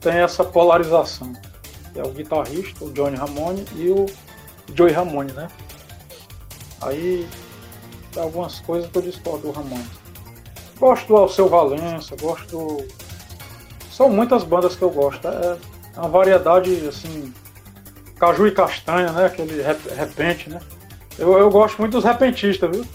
[0.00, 1.32] tem essa polarização.
[1.94, 4.06] É o guitarrista, o Johnny Ramone e o
[4.74, 5.48] Joey Ramone, né?
[6.80, 7.28] Aí
[8.16, 9.86] algumas coisas que eu discordo do Ramones.
[10.78, 12.88] Gosto do Alceu Valença, gosto do...
[13.90, 15.28] São muitas bandas que eu gosto.
[15.28, 15.58] É
[15.96, 17.32] uma variedade, assim,
[18.18, 19.26] caju e castanha, né?
[19.26, 19.62] Aquele
[19.94, 20.60] repente, né?
[21.18, 22.86] Eu, eu gosto muito dos repentistas, viu?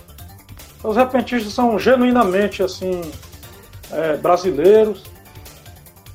[0.83, 3.01] Os repentistas são genuinamente, assim,
[3.91, 5.03] é, brasileiros,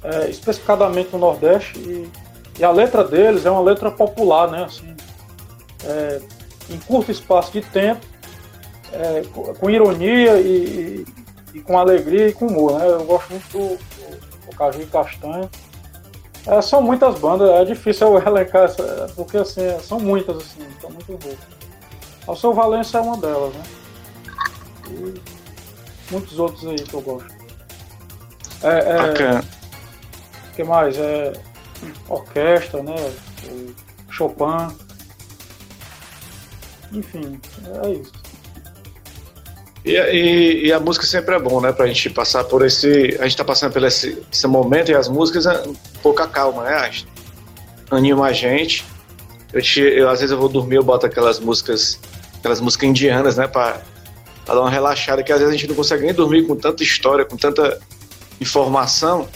[0.02, 2.10] é, especificadamente no Nordeste, e,
[2.58, 4.64] e, a letra deles é uma letra popular, né?
[4.64, 4.94] Assim,
[5.84, 6.20] é,
[6.68, 8.04] em curto espaço de tempo,
[8.92, 9.22] é,
[9.58, 11.04] com, ironia e,
[11.54, 12.88] e, com alegria e com humor, né?
[12.88, 15.50] Eu gosto muito do, do, do Caju e Castanha.
[16.46, 20.90] É, são muitas bandas, é difícil eu elencar, essa, porque assim, são muitas, assim, são
[20.90, 21.38] muito boas.
[22.26, 23.62] O seu Valença é uma delas, né?
[24.88, 25.20] E
[26.10, 27.40] muitos outros aí que eu gosto.
[28.62, 29.44] É, é, Bacana.
[30.50, 30.96] O que mais?
[30.98, 31.32] É
[32.08, 32.94] orquestra, né?
[34.10, 34.68] Chopin.
[36.92, 37.40] Enfim,
[37.84, 38.12] é isso.
[39.84, 41.72] E, e, e, a música sempre é bom, né?
[41.72, 43.16] Pra gente passar por esse.
[43.18, 46.64] A gente tá passando por esse, esse momento e as músicas é um pouca calma,
[46.64, 46.90] né?
[47.90, 48.84] Anima a gente.
[49.52, 51.98] Eu, te, eu, às vezes eu vou dormir, eu boto aquelas músicas,
[52.38, 53.48] aquelas músicas indianas, né?
[53.48, 53.80] Pra,
[54.44, 56.82] pra dar uma relaxada, que às vezes a gente não consegue nem dormir com tanta
[56.82, 57.80] história, com tanta
[58.38, 59.28] informação.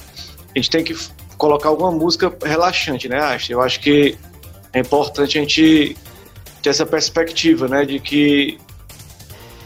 [0.54, 0.94] A gente tem que
[1.38, 3.38] colocar alguma música relaxante, né?
[3.48, 4.16] Eu acho que
[4.74, 5.96] é importante a gente
[6.64, 7.84] ter essa perspectiva, né?
[7.84, 8.58] De que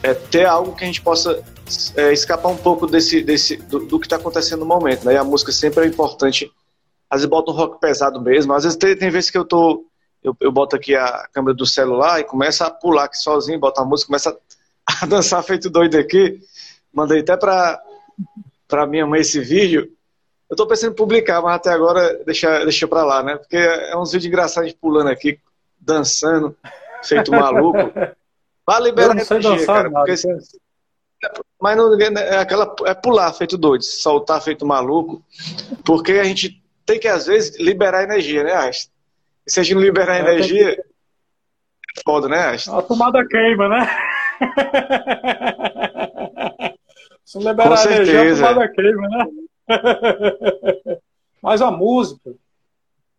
[0.03, 1.41] é, ter algo que a gente possa
[1.95, 5.15] é, escapar um pouco desse, desse do, do que está acontecendo no momento, né?
[5.15, 6.51] E a música sempre é importante.
[7.09, 9.87] Às vezes bota um rock pesado mesmo, às vezes tem, tem vezes que eu tô
[10.23, 13.81] eu, eu boto aqui a câmera do celular e começa a pular aqui sozinho, bota
[13.81, 14.37] a música, começa
[14.85, 16.41] a, dançar feito doido aqui.
[16.93, 17.81] Mandei até para
[18.67, 19.89] para minha mãe esse vídeo.
[20.51, 23.37] Eu tô pensando em publicar, mas até agora deixa, deixa pra lá, né?
[23.37, 25.39] Porque é uns vídeos engraçados pulando aqui,
[25.81, 26.57] dançando,
[27.03, 27.79] feito maluco.
[28.67, 29.91] Vai liberar eu não energia, cara.
[29.91, 30.15] Nada, porque...
[31.61, 35.21] Mas não, é, aquela, é pular feito doido, soltar feito maluco,
[35.85, 38.89] porque a gente tem que, às vezes, liberar energia, né, Ash?
[39.47, 40.81] E se a gente não liberar é, energia, que...
[40.81, 40.85] é
[42.05, 42.69] foda, né, Ash?
[42.69, 43.91] A tomada queima, né?
[47.25, 48.45] se não liberar Com energia, certeza.
[48.45, 49.27] a tomada queima, né?
[51.43, 52.31] Mas a música,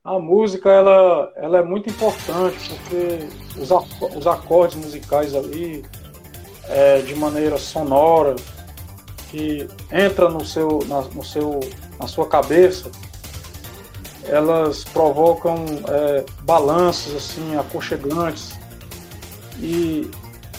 [0.04, 3.28] a música ela, ela é muito importante porque
[3.60, 3.70] os,
[4.16, 5.86] os acordes musicais ali,
[6.68, 8.36] é, de maneira sonora,
[9.30, 11.60] que entra no seu, na, no seu,
[12.00, 12.90] na sua cabeça,
[14.26, 18.58] elas provocam é, balanços assim aconchegantes
[19.60, 20.10] e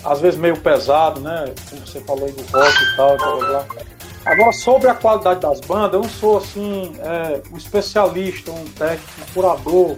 [0.04, 1.52] às vezes meio pesado, né?
[1.68, 3.82] Como você falou aí do rock e tal, blá, blá, blá.
[4.30, 9.10] Agora, sobre a qualidade das bandas, eu não sou assim é, um especialista, um técnico,
[9.20, 9.96] um curador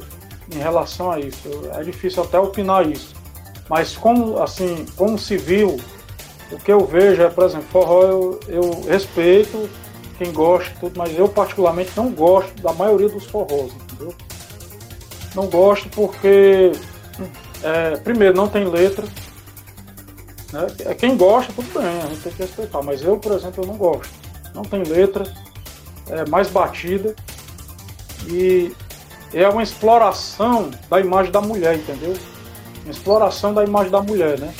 [0.50, 1.50] em relação a isso.
[1.74, 3.14] É difícil até opinar isso.
[3.68, 5.78] Mas como assim, como civil,
[6.50, 9.68] o que eu vejo é, por exemplo, forró eu, eu respeito
[10.16, 14.14] quem gosta tudo, mas eu particularmente não gosto da maioria dos forrós, entendeu?
[15.34, 16.72] Não gosto porque
[17.62, 19.04] é, primeiro não tem letra,
[20.54, 20.66] né?
[20.86, 22.80] É quem gosta, tudo bem, a gente tem que respeitar.
[22.80, 24.21] Mas eu, por exemplo, eu não gosto.
[24.54, 25.24] Não tem letra,
[26.08, 27.14] é mais batida
[28.28, 28.72] e
[29.32, 32.14] é uma exploração da imagem da mulher, entendeu?
[32.84, 34.52] Uma exploração da imagem da mulher, né?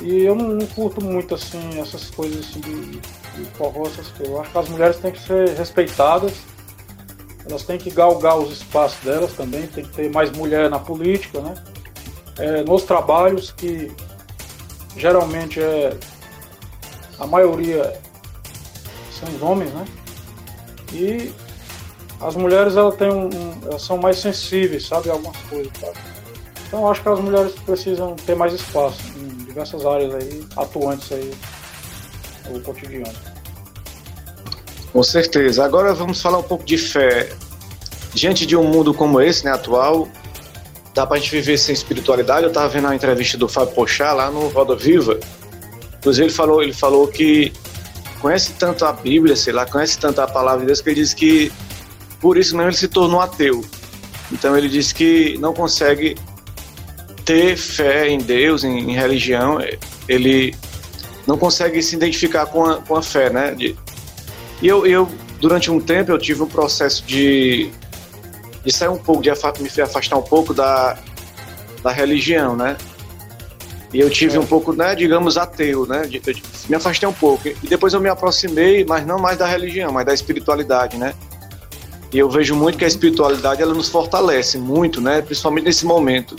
[0.00, 4.34] E eu não, não curto muito assim essas coisas assim de, de forró, essas coisas.
[4.34, 6.34] Eu acho que as mulheres têm que ser respeitadas,
[7.48, 11.40] elas têm que galgar os espaços delas também, tem que ter mais mulher na política,
[11.40, 11.54] né?
[12.38, 13.92] É, nos trabalhos que
[14.96, 15.96] geralmente é
[17.18, 18.00] a maioria
[19.22, 19.84] são homens, né?
[20.92, 21.32] E
[22.20, 23.30] as mulheres elas têm um,
[23.64, 25.72] elas são mais sensíveis, sabe, a algumas coisas?
[26.66, 31.32] Então acho que as mulheres precisam ter mais espaço em diversas áreas aí, atuantes aí
[32.50, 33.12] no cotidiano.
[34.92, 35.64] Com certeza.
[35.64, 37.30] Agora vamos falar um pouco de fé.
[38.14, 40.06] Diante de um mundo como esse, né, atual,
[40.94, 42.44] dá pra gente viver sem espiritualidade.
[42.44, 45.18] Eu tava vendo a entrevista do Fábio Pochá lá no Roda Viva.
[45.98, 47.52] Inclusive ele falou, ele falou que
[48.22, 51.12] conhece tanto a Bíblia, sei lá, conhece tanto a palavra de Deus que ele diz
[51.12, 51.52] que
[52.20, 53.62] por isso mesmo ele se tornou ateu.
[54.30, 56.16] Então ele diz que não consegue
[57.24, 59.58] ter fé em Deus, em, em religião,
[60.08, 60.54] ele
[61.26, 63.54] não consegue se identificar com a, com a fé, né?
[63.54, 63.76] De,
[64.62, 65.08] e eu, eu,
[65.40, 67.70] durante um tempo, eu tive um processo de,
[68.64, 70.96] de sair um pouco, de me afastar um pouco da,
[71.82, 72.76] da religião, né?
[73.92, 74.40] E eu tive é.
[74.40, 76.08] um pouco, né, digamos, ateu, né?
[76.68, 77.46] Me afastei um pouco.
[77.48, 81.14] E depois eu me aproximei, mas não mais da religião, mas da espiritualidade, né?
[82.12, 85.20] E eu vejo muito que a espiritualidade ela nos fortalece muito, né?
[85.22, 86.36] Principalmente nesse momento.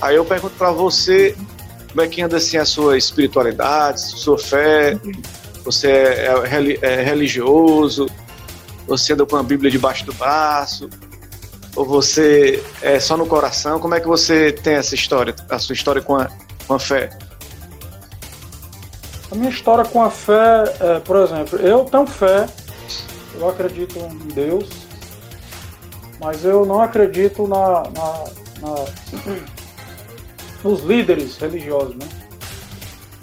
[0.00, 1.36] Aí eu pergunto para você,
[1.90, 4.98] como é que anda assim a sua espiritualidade, sua fé?
[5.64, 6.32] Você é,
[6.82, 8.08] é, é religioso?
[8.86, 10.88] Você anda com a Bíblia debaixo do braço?
[11.76, 13.78] Ou você é só no coração?
[13.78, 16.28] Como é que você tem essa história, a sua história com a,
[16.70, 17.10] com a fé?
[19.32, 22.46] A minha história com a fé, é, por exemplo, eu tenho fé,
[23.34, 24.68] eu acredito em Deus,
[26.20, 28.24] mas eu não acredito na, na,
[28.60, 28.74] na
[30.62, 32.08] nos líderes religiosos, né?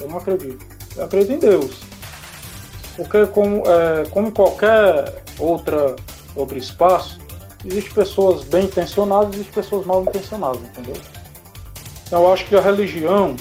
[0.01, 0.65] Eu não acredito.
[0.97, 1.79] Eu acredito em Deus.
[2.97, 5.95] Porque como, é, como qualquer outra,
[6.35, 7.17] outro espaço,
[7.63, 10.95] existem pessoas bem intencionadas e existem pessoas mal intencionadas, entendeu?
[12.07, 13.35] Então eu acho que a religião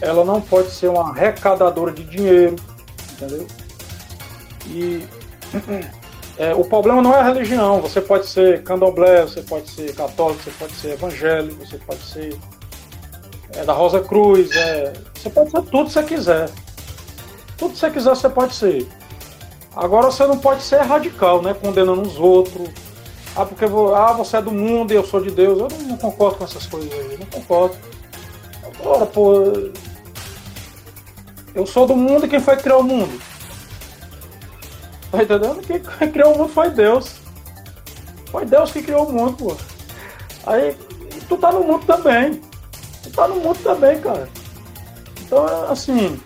[0.00, 2.56] ela não pode ser uma arrecadadora de dinheiro,
[3.12, 3.46] entendeu?
[4.66, 5.06] E
[6.36, 7.80] é, o problema não é a religião.
[7.80, 12.36] Você pode ser candomblé, você pode ser católico, você pode ser evangélico, você pode ser
[13.52, 16.50] é, da Rosa Cruz, é, você pode ser tudo que você quiser.
[17.56, 18.88] Tudo que você quiser você pode ser.
[19.76, 21.54] Agora você não pode ser radical, né?
[21.54, 22.68] Condenando os outros.
[23.34, 25.58] Ah, porque vou, ah, você é do mundo e eu sou de Deus.
[25.58, 27.76] Eu não, não concordo com essas coisas aí, não concordo.
[28.62, 29.70] Agora, pô.
[31.54, 33.20] Eu sou do mundo e quem foi criar o mundo?
[35.10, 35.60] Tá entendendo?
[35.66, 37.16] Quem criou o mundo foi Deus.
[38.30, 39.56] Foi Deus que criou o mundo, pô.
[40.46, 40.74] Aí
[41.28, 42.40] tu tá no mundo também.
[43.02, 44.28] Tu tá no mundo também, cara.
[45.20, 46.20] Então, assim,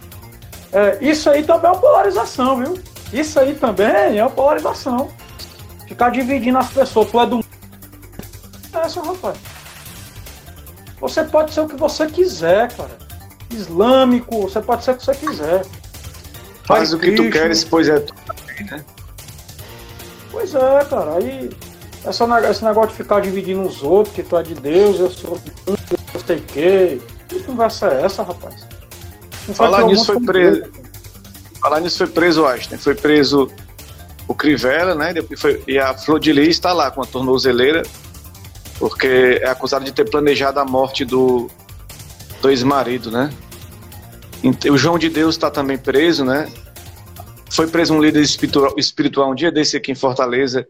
[0.72, 2.78] é, isso aí também é uma polarização, viu?
[3.12, 5.08] Isso aí também é uma polarização.
[5.86, 7.44] Ficar dividindo as pessoas, tu é do.
[8.72, 9.38] É essa, rapaz.
[11.00, 12.98] Você pode ser o que você quiser, cara.
[13.50, 15.64] Islâmico, você pode ser o que você quiser.
[16.64, 18.14] Faz o que tu queres, pois é tu
[18.70, 18.84] né?
[20.30, 21.14] Pois é, cara.
[21.16, 21.50] Aí
[22.04, 25.38] essa, esse negócio de ficar dividindo os outros, que tu é de Deus, eu sou
[25.38, 25.80] de Deus,
[26.14, 27.02] eu sei que.
[27.28, 28.66] Que conversa é essa, rapaz?
[29.54, 30.62] Falar nisso foi preso.
[31.60, 32.78] Falar nisso foi preso Einstein.
[32.78, 33.50] Foi preso
[34.28, 35.14] o Crivella, né?
[35.36, 37.82] Foi, e a Flor de Lis está lá com a tornozeleira,
[38.78, 41.48] porque é acusado de ter planejado a morte do,
[42.40, 43.30] do ex-marido, né?
[44.70, 46.50] O João de Deus está também preso, né?
[47.50, 50.66] Foi preso um líder espiritual, espiritual um dia desse aqui em Fortaleza,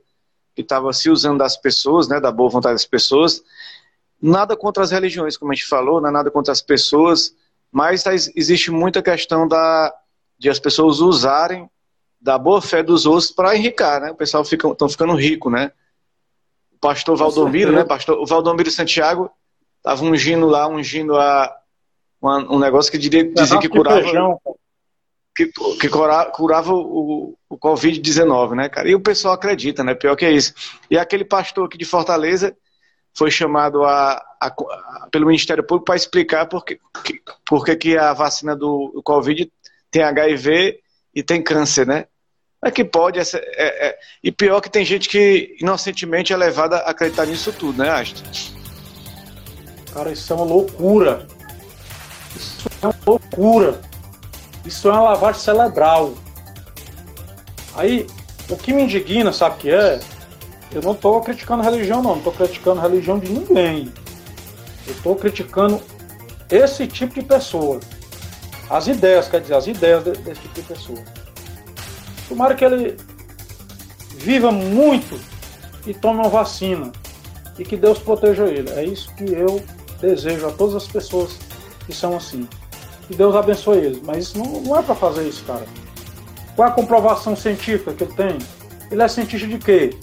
[0.55, 3.43] que estava se usando das pessoas, né, da boa vontade das pessoas.
[4.21, 7.35] Nada contra as religiões, como a gente falou, não é nada contra as pessoas,
[7.71, 9.93] mas tá, existe muita questão da,
[10.39, 11.69] de as pessoas usarem
[12.27, 14.11] da boa fé dos outros para enricar, né?
[14.11, 15.71] O pessoal fica, estão ficando rico, né?
[16.73, 17.85] O pastor Valdomiro, né?
[17.85, 19.31] Pastor, o Valdomiro Santiago
[19.79, 21.57] estava ungindo lá, ungindo a,
[22.21, 24.03] uma, um negócio que dizia, dizia que curava.
[25.37, 28.89] Que, que curava o, o Covid-19, né, cara?
[28.89, 29.95] E o pessoal acredita, né?
[29.95, 30.53] Pior que é isso.
[30.91, 32.57] E aquele pastor aqui de Fortaleza
[33.15, 36.81] foi chamado a, a, a pelo Ministério Público para explicar por que,
[37.45, 39.49] por que, que a vacina do, do, Covid
[39.93, 40.81] tem HIV
[41.15, 42.07] e tem câncer, né?
[42.67, 46.79] É que pode, essa, é, é, e pior que tem gente que inocentemente é levada
[46.79, 48.25] a acreditar nisso tudo, né, Astro?
[49.95, 51.29] Cara, isso é uma loucura.
[52.35, 53.81] Isso é uma loucura.
[54.65, 56.15] Isso é uma lavagem cerebral.
[57.77, 58.05] Aí,
[58.51, 60.01] o que me indigna, sabe o que é?
[60.73, 62.11] Eu não estou criticando religião, não.
[62.11, 63.93] Não estou criticando religião de ninguém.
[64.89, 65.81] Eu estou criticando
[66.51, 67.79] esse tipo de pessoa.
[68.69, 71.26] As ideias, quer dizer, as ideias desse tipo de pessoa.
[72.29, 72.97] Tomara que ele
[74.17, 75.19] viva muito
[75.87, 76.93] e tome uma vacina.
[77.59, 78.71] E que Deus proteja ele.
[78.71, 79.63] É isso que eu
[80.01, 81.39] desejo a todas as pessoas
[81.87, 82.47] que são assim
[83.07, 84.01] que Deus abençoe eles.
[84.05, 85.65] Mas isso não, não é para fazer isso, cara.
[86.55, 88.39] Qual a comprovação científica que ele tem?
[88.91, 89.97] Ele é cientista de quê?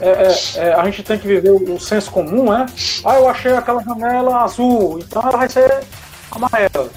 [0.00, 2.66] É, é, é, a gente tem que viver o, o, senso comum, é?
[3.02, 5.84] Ah, eu achei aquela janela azul, então ela vai ser
[6.30, 6.90] amarela.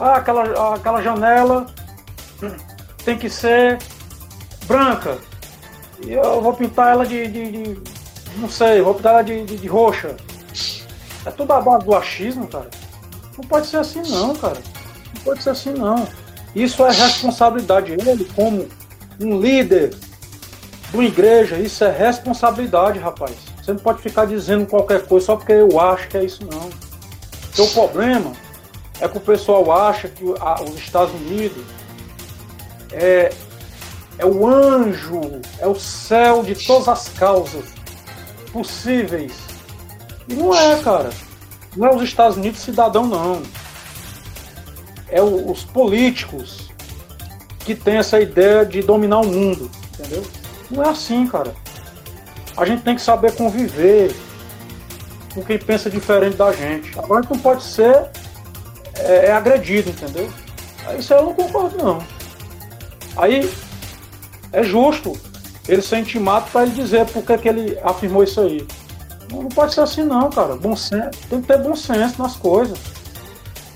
[0.00, 1.66] Ah, aquela, aquela janela
[3.06, 3.78] tem que ser
[4.66, 5.16] branca.
[6.04, 7.80] E eu vou pintar ela de, de, de
[8.36, 10.16] não sei, vou pintar ela de, de, de roxa.
[11.24, 12.68] É tudo a base do achismo, cara.
[13.38, 14.58] Não pode ser assim não, cara.
[15.14, 16.06] Não pode ser assim não.
[16.54, 17.92] Isso é responsabilidade.
[17.92, 18.66] Ele, como
[19.20, 19.90] um líder
[20.90, 23.36] de uma igreja, isso é responsabilidade, rapaz.
[23.62, 26.70] Você não pode ficar dizendo qualquer coisa só porque eu acho que é isso, não.
[27.64, 28.32] O problema
[29.00, 31.75] é que o pessoal acha que os Estados Unidos
[32.92, 33.32] é,
[34.18, 37.64] é o anjo, é o céu de todas as causas
[38.52, 39.32] possíveis.
[40.28, 41.10] E não é, cara.
[41.76, 43.42] Não é os Estados Unidos cidadão, não.
[45.08, 46.70] É o, os políticos
[47.60, 50.24] que têm essa ideia de dominar o mundo, entendeu?
[50.70, 51.54] Não é assim, cara.
[52.56, 54.14] A gente tem que saber conviver
[55.34, 56.98] com quem pensa diferente da gente.
[56.98, 58.08] Agora a gente não pode ser
[58.94, 60.30] é, é agredido, entendeu?
[60.98, 62.15] Isso eu não concordo, não.
[63.16, 63.52] Aí
[64.52, 65.12] é justo
[65.68, 68.66] ele ser intimado para ele dizer por que, que ele afirmou isso aí.
[69.30, 70.56] Não, não, pode ser assim não, cara.
[70.56, 72.78] Bom senso, tem que ter bom senso nas coisas.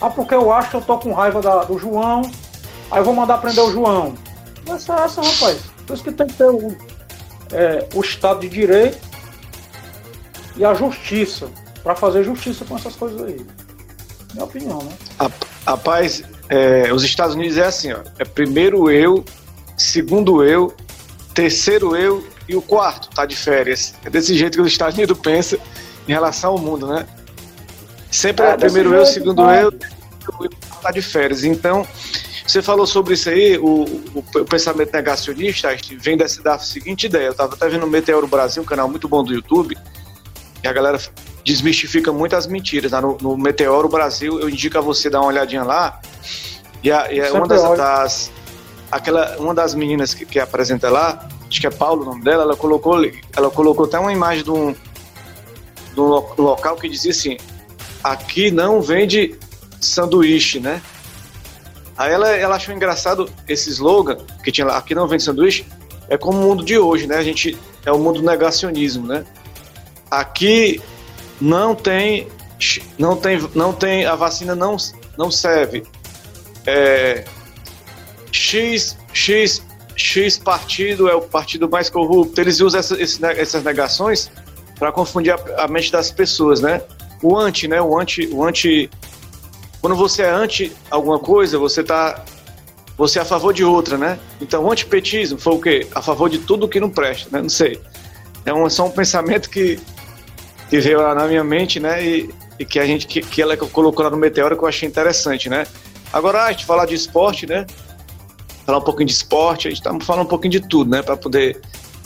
[0.01, 2.22] Ah, porque eu acho que eu tô com raiva da, do João,
[2.91, 4.14] aí eu vou mandar prender o João.
[4.66, 5.61] Não é essa, rapaz.
[5.86, 6.76] Por isso que tem que ter o,
[7.53, 8.99] é, o Estado de Direito
[10.57, 11.49] e a justiça,
[11.82, 13.45] para fazer justiça com essas coisas aí.
[14.32, 14.93] Minha opinião, né?
[15.66, 18.01] Rapaz, é, os Estados Unidos é assim, ó.
[18.18, 19.24] É primeiro eu,
[19.78, 20.74] segundo eu,
[21.32, 23.94] terceiro eu e o quarto tá de férias.
[24.05, 25.57] É desse jeito que os Estados Unidos pensa
[26.09, 27.07] em relação ao mundo, né?
[28.11, 29.61] Sempre é, é primeiro eu, segundo tá.
[29.61, 29.72] eu,
[30.82, 31.44] tá de férias.
[31.44, 31.86] Então,
[32.44, 35.68] você falou sobre isso aí, o, o, o pensamento negacionista
[36.01, 37.26] vem dessa, da seguinte ideia.
[37.26, 39.78] Eu estava até vendo o Meteoro Brasil, um canal muito bom do YouTube,
[40.63, 40.99] e a galera
[41.45, 42.93] desmistifica muitas mentiras.
[42.93, 43.01] Né?
[43.01, 46.01] No, no, Meteoro Brasil, eu indico a você dar uma olhadinha lá.
[46.83, 48.33] E, a, e uma das, das,
[48.91, 52.43] aquela, uma das meninas que, que apresenta lá, acho que é Paulo o nome dela,
[52.43, 52.97] ela colocou,
[53.37, 57.37] ela colocou até uma imagem de um, de um local que dizia assim:
[58.03, 59.39] aqui não vende
[59.81, 60.81] sanduíche, né?
[61.97, 65.67] Aí ela, ela achou engraçado esse slogan que tinha lá, aqui não vende sanduíche,
[66.09, 67.17] é como o mundo de hoje, né?
[67.17, 69.25] A gente é o mundo do negacionismo, né?
[70.11, 70.81] Aqui
[71.41, 72.29] não tem
[72.99, 74.77] não tem não tem a vacina não
[75.17, 75.85] não serve.
[76.67, 77.25] É,
[78.33, 79.63] X X
[79.97, 82.41] X partido é o partido mais corrupto.
[82.41, 84.31] Eles usam essa, esse, essas negações
[84.79, 86.83] para confundir a, a, mente das pessoas, né?
[87.23, 87.81] O anti, né?
[87.83, 88.91] O anti, o anti
[89.81, 92.25] quando você é anti alguma coisa, você tá
[92.97, 94.19] você é a favor de outra, né?
[94.43, 95.87] Então, o antipetismo foi o quê?
[95.95, 97.41] A favor de tudo que não presta, né?
[97.41, 97.81] Não sei.
[98.45, 99.81] É um, só um pensamento que,
[100.71, 102.03] que veio lá na minha mente, né?
[102.03, 104.89] E, e que a gente que, que ela colocou lá no Meteoro que eu achei
[104.89, 105.66] interessante, né?
[106.12, 107.66] Agora, a gente falar de esporte, né?
[108.64, 111.03] Falar um pouquinho de esporte, a gente tá falando um pouquinho de tudo, né?
[111.03, 111.61] Para poder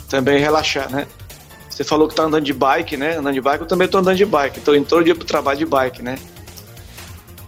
[0.09, 1.07] também relaxar, né?
[1.69, 3.17] Você falou que tá andando de bike, né?
[3.17, 4.61] Andando de bike, eu também tô andando de bike.
[4.61, 6.17] Tô indo todo dia pro trabalho de bike, né?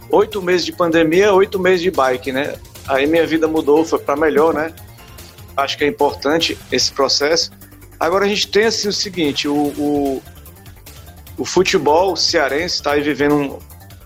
[0.09, 2.55] oito meses de pandemia, oito meses de bike, né?
[2.87, 4.73] Aí minha vida mudou, foi para melhor, né?
[5.55, 7.51] Acho que é importante esse processo.
[7.99, 10.23] Agora a gente tem assim o seguinte, o, o,
[11.37, 13.59] o futebol cearense está vivendo um,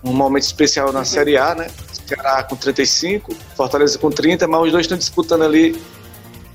[0.04, 1.70] um, momento especial na Série A, né?
[2.06, 5.80] Ceará com 35, Fortaleza com 30, mas os dois estão disputando ali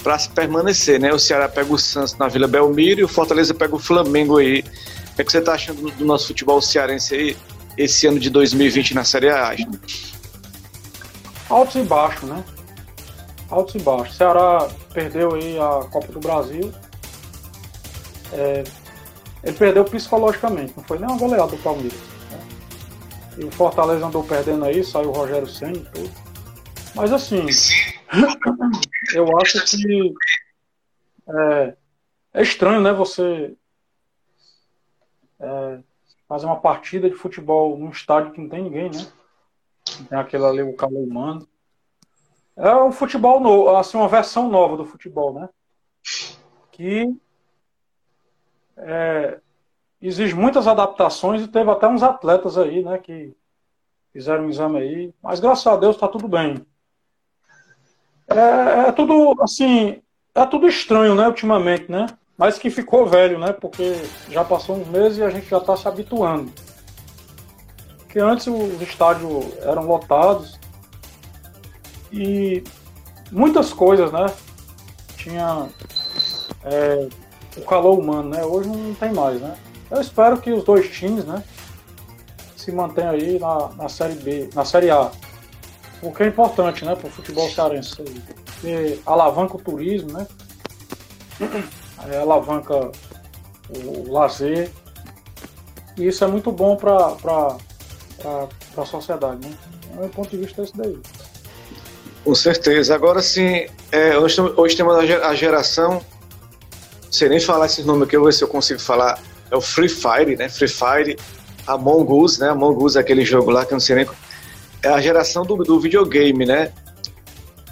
[0.04, 1.12] para se permanecer, né?
[1.12, 4.60] O Ceará pega o Santos na Vila Belmiro e o Fortaleza pega o Flamengo aí.
[4.60, 7.38] O que, é que você está achando do nosso futebol cearense aí?
[7.78, 9.56] esse ano de 2020 na Série A?
[11.48, 12.44] Altos e baixos, né?
[13.50, 14.16] Altos e baixos.
[14.16, 16.74] O Ceará perdeu aí a Copa do Brasil.
[18.34, 18.64] É,
[19.44, 22.00] ele perdeu psicologicamente, não foi nem uma goleada do Palmeiras.
[22.32, 22.48] Né?
[23.40, 26.12] E o Fortaleza andou perdendo aí, saiu o Rogério Senna e tudo.
[26.96, 27.46] Mas assim,
[29.14, 30.14] eu acho que
[31.30, 31.76] é,
[32.34, 32.92] é estranho, né?
[32.94, 33.56] Você
[35.40, 35.80] é,
[36.28, 39.08] fazer uma partida de futebol num estádio que não tem ninguém, né?
[40.10, 41.48] Tem aquele ali, o calor humano.
[42.56, 45.50] É um futebol novo, assim, uma versão nova do futebol, né?
[46.72, 47.16] Que
[48.78, 49.40] é,
[50.02, 53.36] exige muitas adaptações e teve até uns atletas aí, né, que
[54.14, 56.66] fizeram um exame aí, mas graças a Deus está tudo bem.
[58.28, 60.02] É, é, tudo, assim,
[60.36, 62.08] é tudo estranho, né, ultimamente, né?
[62.38, 63.52] mas que ficou velho, né?
[63.52, 63.96] Porque
[64.30, 66.54] já passou uns meses e a gente já está se habituando.
[67.98, 70.60] Porque antes os estádios eram lotados
[72.12, 72.64] e
[73.32, 74.28] muitas coisas, né?
[75.18, 75.68] Tinha
[76.64, 77.10] é,
[77.58, 78.44] o calor humano, né?
[78.44, 79.58] Hoje não tem mais, né?
[79.90, 81.44] Eu espero que os dois times, né?
[82.56, 85.12] Se mantenham aí na, na Série B, na Série A.
[86.02, 86.96] O que é importante, né?
[86.96, 87.96] Para o futebol cearense.
[87.96, 90.28] Porque alavanca o turismo, né?
[92.12, 92.92] é, alavanca
[93.70, 94.72] o lazer.
[95.98, 97.58] E isso é muito bom para
[98.78, 99.48] a sociedade.
[99.48, 99.54] Né?
[99.98, 100.98] É um ponto de vista esse daí.
[102.24, 102.94] Com certeza.
[102.94, 106.02] Agora sim, é, hoje, hoje temos a geração,
[107.18, 109.62] sei nem falar esses nomes aqui, eu vou ver se eu consigo falar é o
[109.62, 110.48] Free Fire, né?
[110.50, 111.18] Free Fire,
[111.66, 112.50] Among Us, né?
[112.50, 114.08] Among Us aquele jogo lá que eu não sei nem.
[114.84, 116.72] É a geração do, do videogame, né?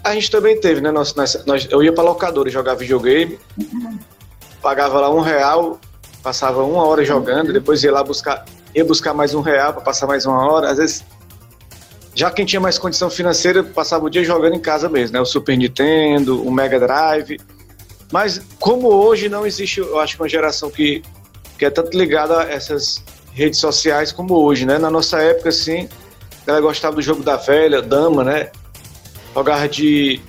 [0.04, 0.92] A gente também teve, né?
[0.92, 3.38] Nós, nós, nós eu ia pra locadora jogar videogame,
[4.62, 5.80] pagava lá um real,
[6.24, 10.08] passava uma hora jogando, depois ia lá buscar, ia buscar mais um real para passar
[10.08, 10.72] mais uma hora.
[10.72, 11.06] Às vezes,
[12.16, 15.22] já quem tinha mais condição financeira passava o dia jogando em casa mesmo, né?
[15.22, 17.38] O Super Nintendo, o Mega Drive.
[18.12, 21.04] Mas como hoje não existe, eu acho que uma geração que,
[21.58, 23.04] que é tanto ligada a essas
[23.34, 24.78] redes sociais como hoje, né?
[24.78, 25.90] Na nossa época, assim,
[26.46, 28.50] ela gostava do jogo da velha, dama, né?
[29.34, 30.22] Jogava de.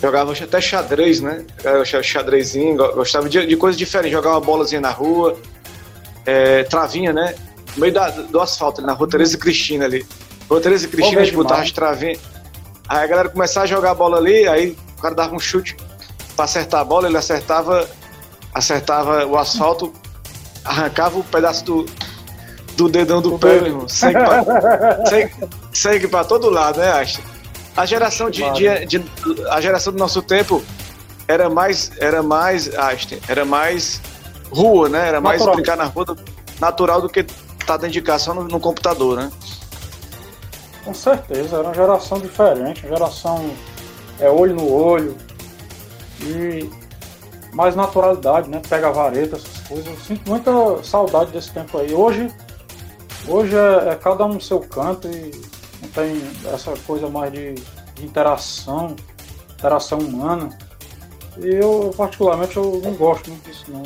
[0.00, 1.44] Jogava até xadrez, né?
[2.02, 5.38] Xadrezinho, gostava de, de coisas diferentes, jogava uma bolazinha na rua,
[6.26, 7.34] é, travinha, né?
[7.74, 10.06] No meio da, do asfalto, na rua Tereza Cristina ali.
[10.48, 12.18] Rua Tereza Cristina, a gente botava de travinha.
[12.86, 15.74] Aí a galera começava a jogar a bola ali, aí o cara dava um chute
[16.36, 17.88] para acertar a bola, ele acertava,
[18.52, 19.92] acertava o asfalto,
[20.64, 21.86] arrancava o um pedaço do,
[22.76, 23.88] do dedão do pé, meu irmão.
[23.88, 25.34] Sangue pra, sangue,
[25.72, 27.20] sangue pra todo lado, né, Acha?
[27.76, 29.04] A geração de, de, de,
[29.50, 30.62] a geração do nosso tempo
[31.26, 34.00] era mais era mais Einstein, era mais
[34.50, 35.08] rua, né?
[35.08, 35.56] Era mais natural.
[35.56, 36.18] brincar na rua do,
[36.60, 37.34] natural do que estar
[37.66, 39.32] tá dentro de casa só no, no, computador, né?
[40.84, 43.50] Com certeza, era uma geração diferente, uma geração
[44.20, 45.16] é olho no olho
[46.24, 46.70] e
[47.54, 48.60] mais naturalidade, né?
[48.68, 49.86] Pega vareta, essas coisas.
[49.86, 51.94] Eu sinto muita saudade desse tempo aí.
[51.94, 52.30] Hoje,
[53.28, 55.30] hoje é, é cada um no seu canto e
[55.82, 56.22] não tem
[56.52, 58.96] essa coisa mais de, de interação,
[59.52, 60.48] interação humana.
[61.38, 63.82] E eu, particularmente, eu não gosto muito disso, não.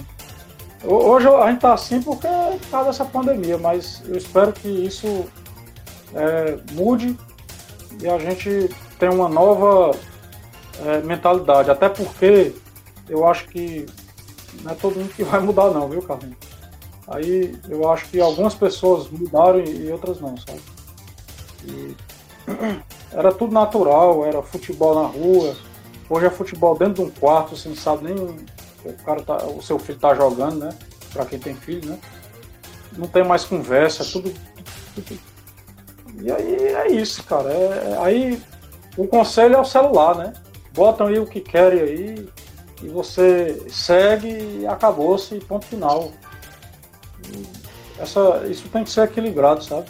[0.85, 4.69] Hoje a gente tá assim porque é por causa dessa pandemia, mas eu espero que
[4.69, 5.27] isso
[6.15, 7.19] é, mude
[8.01, 9.91] e a gente tenha uma nova
[10.85, 11.71] é, mentalidade.
[11.71, 12.55] Até porque
[13.09, 13.87] eu acho que
[14.63, 16.37] não é todo mundo que vai mudar não, viu, Carlinhos?
[17.07, 20.61] Aí eu acho que algumas pessoas mudaram e outras não, sabe?
[21.65, 21.97] E
[23.13, 25.57] era tudo natural, era futebol na rua.
[26.11, 28.15] Hoje é futebol dentro de um quarto, você não sabe nem
[28.85, 30.71] o cara tá, o seu filho tá jogando, né?
[31.13, 31.99] Para quem tem filho, né?
[32.97, 34.33] Não tem mais conversa, tudo,
[34.95, 35.19] tudo.
[36.21, 37.51] E aí é isso, cara.
[37.51, 38.43] É, é, aí
[38.97, 40.33] o conselho é o celular, né?
[40.79, 42.29] Botam aí o que querem aí
[42.85, 44.29] e você segue
[44.61, 46.13] e acabou-se, ponto final.
[47.99, 49.89] Essa, isso tem que ser equilibrado, sabe?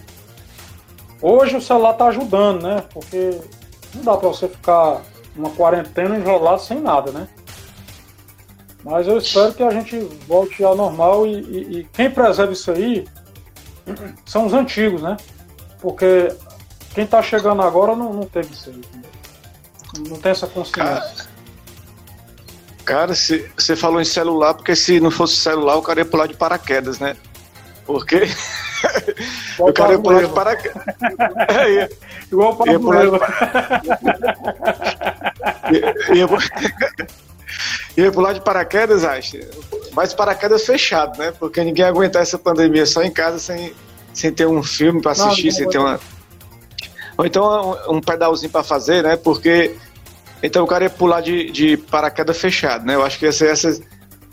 [1.20, 2.82] Hoje o celular tá ajudando, né?
[2.90, 3.38] Porque
[3.94, 5.02] não dá para você ficar
[5.36, 7.28] uma quarentena enrolado sem nada, né?
[8.82, 12.70] Mas eu espero que a gente volte ao normal e, e, e quem preserva isso
[12.70, 13.06] aí
[14.24, 15.18] são os antigos, né?
[15.82, 16.34] Porque
[16.94, 18.80] quem tá chegando agora não, não teve isso aí.
[19.96, 21.28] Não tem essa consciência.
[22.84, 26.34] Cara, você falou em celular, porque se não fosse celular, o cara ia pular de
[26.34, 27.16] paraquedas, né?
[27.84, 28.22] Porque
[29.58, 30.82] o cara ia pular de paraquedas.
[31.48, 31.88] É,
[32.30, 33.10] Igual o ia pular de...
[36.16, 36.28] ia, ia...
[37.96, 39.38] ia pular de paraquedas, acho.
[39.92, 41.32] Mas paraquedas fechado, né?
[41.38, 43.74] Porque ninguém aguentar essa pandemia só em casa sem,
[44.14, 46.00] sem ter um filme para assistir, não, não sem ter uma.
[47.18, 49.16] Ou então um, um pedalzinho para fazer, né?
[49.16, 49.76] Porque.
[50.40, 52.94] Então o cara ia pular de, de paraquedas fechado, né?
[52.94, 53.76] Eu acho que ia ser essa.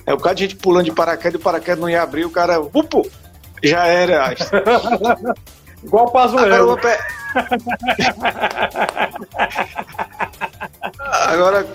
[0.06, 2.30] É o cara de gente pulando de paraquedas e o paraquedas não ia abrir, o
[2.30, 2.62] cara.
[2.62, 3.10] Upo!
[3.64, 4.44] Já era, acho.
[5.84, 6.74] Igual o Pazuello.
[6.74, 7.00] Agora,
[11.28, 11.68] Agora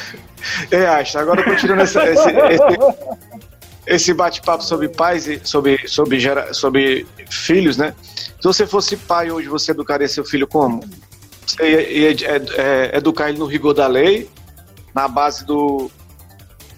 [0.70, 1.18] é, acho.
[1.18, 2.78] Agora continuando esse, esse, esse,
[3.86, 7.94] esse bate-papo sobre pais e sobre, sobre, gera, sobre filhos, né?
[8.02, 10.82] Se você fosse pai hoje, você educaria seu filho como?
[11.46, 14.28] Você ia, ia é, educar ele no rigor da lei,
[14.94, 15.90] na base do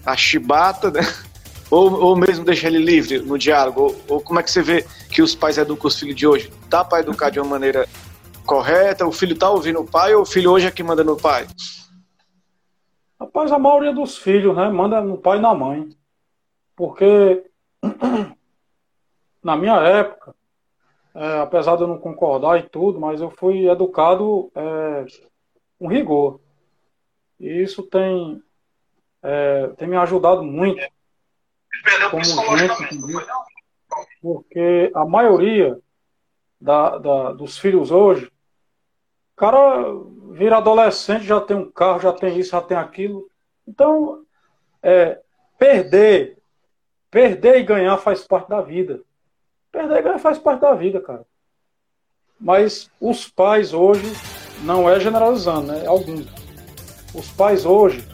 [0.05, 1.01] a chibata, né?
[1.71, 3.79] Ou, ou mesmo deixar ele livre no diálogo?
[3.79, 6.51] Ou, ou como é que você vê que os pais educam os filhos de hoje?
[6.67, 7.87] Dá para educar de uma maneira
[8.43, 9.05] correta?
[9.05, 11.45] O filho tá ouvindo o pai ou o filho hoje é que manda no pai?
[13.19, 15.87] Rapaz, a maioria dos filhos, né, manda no pai e na mãe.
[16.79, 17.43] Porque
[19.43, 20.33] na minha época,
[21.13, 25.05] é, apesar de eu não concordar e tudo, mas eu fui educado é,
[25.77, 26.39] com rigor.
[27.37, 28.41] E isso tem,
[29.21, 30.81] é, tem me ajudado muito.
[32.11, 32.73] Como gente,
[34.21, 35.77] porque a maioria
[36.61, 38.31] da, da, dos filhos hoje
[39.35, 39.83] cara
[40.31, 43.29] vira adolescente, já tem um carro, já tem isso, já tem aquilo.
[43.67, 44.23] Então,
[44.83, 45.21] é,
[45.57, 46.38] perder,
[47.09, 49.01] perder e ganhar faz parte da vida.
[49.71, 51.25] Perder e ganhar faz parte da vida, cara.
[52.39, 54.13] Mas os pais hoje,
[54.63, 55.85] não é generalizando, né?
[55.85, 56.27] Alguns.
[57.13, 58.07] Os pais hoje,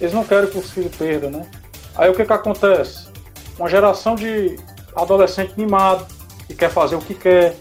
[0.00, 1.50] eles não querem que os filhos perdam, né?
[1.96, 3.10] Aí o que que acontece?
[3.60, 4.58] uma geração de
[4.96, 6.06] adolescente mimado,
[6.46, 7.54] que quer fazer o que quer,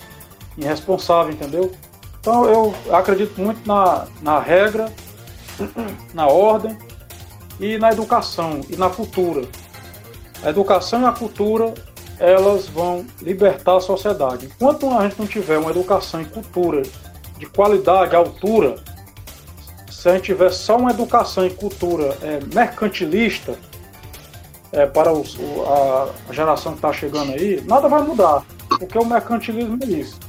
[0.57, 1.71] irresponsável, entendeu?
[2.19, 4.91] Então eu acredito muito na, na regra,
[6.13, 6.77] na ordem
[7.59, 9.41] e na educação e na cultura.
[10.43, 11.73] A educação e a cultura
[12.19, 14.45] elas vão libertar a sociedade.
[14.45, 16.83] Enquanto a gente não tiver uma educação e cultura
[17.37, 18.75] de qualidade, altura,
[19.89, 23.57] se a gente tiver só uma educação e cultura é, mercantilista
[24.71, 29.05] é, para os, a, a geração que está chegando aí, nada vai mudar, porque o
[29.05, 30.19] mercantilismo é isso.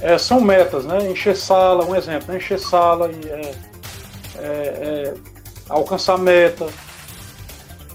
[0.00, 1.10] É, são metas, né?
[1.10, 2.38] Encher sala, um exemplo, né?
[2.38, 3.54] encher sala é,
[4.38, 5.14] é, é
[5.68, 6.66] alcançar meta.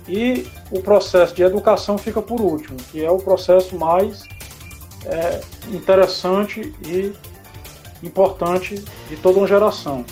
[0.07, 4.23] E o processo de educação fica por último, que é o processo mais
[5.05, 5.41] é,
[5.71, 7.13] interessante e
[8.03, 8.75] importante
[9.09, 10.05] de toda uma geração.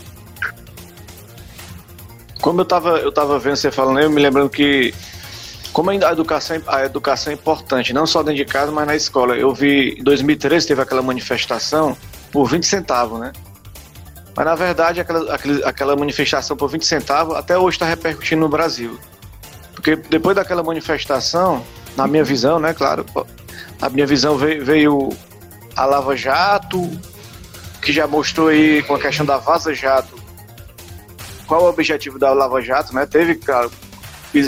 [2.41, 4.93] Como eu estava eu tava vendo você falando, eu me lembrando que
[5.73, 9.35] como a educação, a educação é importante, não só dentro de casa, mas na escola.
[9.35, 11.95] Eu vi em 2013 teve aquela manifestação
[12.31, 13.31] por 20 centavos, né?
[14.35, 15.35] Mas na verdade aquela,
[15.65, 18.97] aquela manifestação por 20 centavos até hoje está repercutindo no Brasil.
[19.87, 21.63] Porque depois daquela manifestação,
[21.95, 23.05] na minha visão, né, claro,
[23.81, 25.09] a minha visão veio, veio
[25.77, 26.91] a Lava Jato,
[27.81, 30.13] que já mostrou aí com a questão da Vaza Jato,
[31.45, 33.05] qual o objetivo da Lava Jato, né?
[33.05, 33.71] Teve, claro,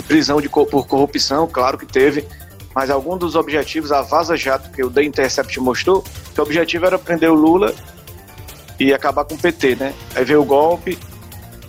[0.06, 2.28] prisão de, por corrupção, claro que teve,
[2.74, 6.84] mas algum dos objetivos, a Vaza Jato, que o The Intercept mostrou, que o objetivo
[6.84, 7.74] era prender o Lula
[8.78, 9.94] e acabar com o PT, né?
[10.14, 10.98] Aí veio o golpe,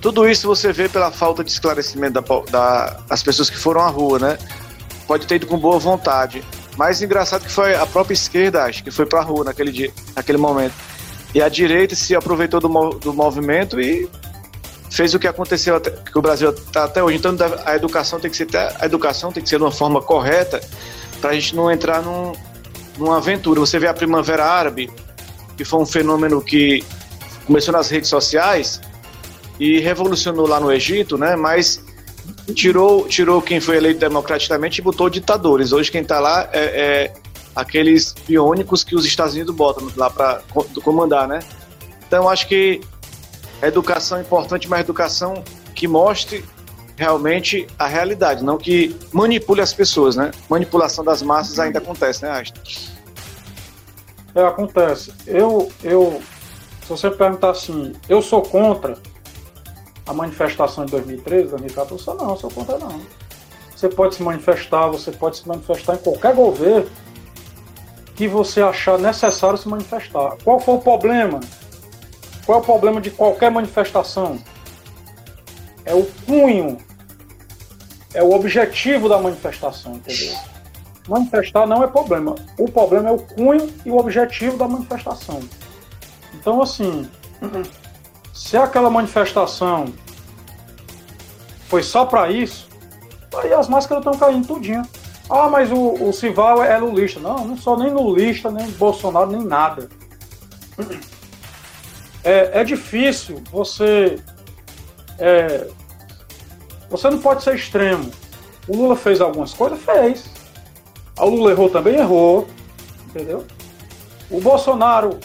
[0.01, 3.87] tudo isso você vê pela falta de esclarecimento da, da, das pessoas que foram à
[3.87, 4.37] rua, né?
[5.07, 6.43] Pode ter ido com boa vontade.
[6.75, 10.39] Mas engraçado que foi a própria esquerda, acho, que foi pra rua naquele dia, naquele
[10.39, 10.73] momento.
[11.35, 14.09] E a direita se aproveitou do, do movimento e
[14.89, 17.17] fez o que aconteceu até, que o Brasil está até hoje.
[17.17, 20.59] Então a educação tem que ser a educação tem que ser de uma forma correta
[21.21, 22.33] para a gente não entrar num,
[22.97, 23.59] numa aventura.
[23.59, 24.89] Você vê a Primavera Árabe,
[25.55, 26.83] que foi um fenômeno que
[27.45, 28.81] começou nas redes sociais
[29.61, 31.35] e revolucionou lá no Egito, né?
[31.35, 31.83] Mas
[32.55, 35.71] tirou, tirou quem foi eleito democraticamente e botou ditadores.
[35.71, 37.13] Hoje quem está lá é, é,
[37.55, 40.41] aqueles piônicos que os Estados Unidos botam lá para
[40.83, 41.41] comandar, né?
[42.07, 42.81] Então acho que
[43.61, 45.43] educação é importante, mas educação
[45.75, 46.43] que mostre
[46.97, 50.31] realmente a realidade, não que manipule as pessoas, né?
[50.49, 52.61] Manipulação das massas ainda acontece, né, Ashton?
[54.33, 55.13] É, acontece.
[55.27, 56.19] Eu, eu,
[56.81, 58.97] se você perguntar assim, eu sou contra
[60.11, 63.01] a manifestação de 2013, 2014, eu não, sou contra não.
[63.73, 66.89] Você pode se manifestar, você pode se manifestar em qualquer governo
[68.15, 70.35] que você achar necessário se manifestar.
[70.43, 71.39] Qual foi o problema?
[72.45, 74.37] Qual é o problema de qualquer manifestação?
[75.85, 76.77] É o cunho,
[78.13, 80.35] é o objetivo da manifestação, entendeu?
[81.07, 82.35] Manifestar não é problema.
[82.59, 85.39] O problema é o cunho e o objetivo da manifestação.
[86.33, 87.09] Então, assim,
[88.33, 89.93] se aquela manifestação
[91.67, 92.67] foi só para isso,
[93.35, 94.83] aí as máscaras estão caindo tudinho.
[95.29, 97.19] Ah, mas o, o Cival é lulista.
[97.19, 99.87] Não, não sou nem lulista, nem Bolsonaro, nem nada.
[102.23, 104.19] É, é difícil você.
[105.17, 105.67] É,
[106.89, 108.11] você não pode ser extremo.
[108.67, 109.79] O Lula fez algumas coisas?
[109.81, 110.25] Fez.
[111.17, 111.95] O Lula errou também?
[111.95, 112.47] Errou.
[113.07, 113.45] Entendeu?
[114.29, 115.19] O Bolsonaro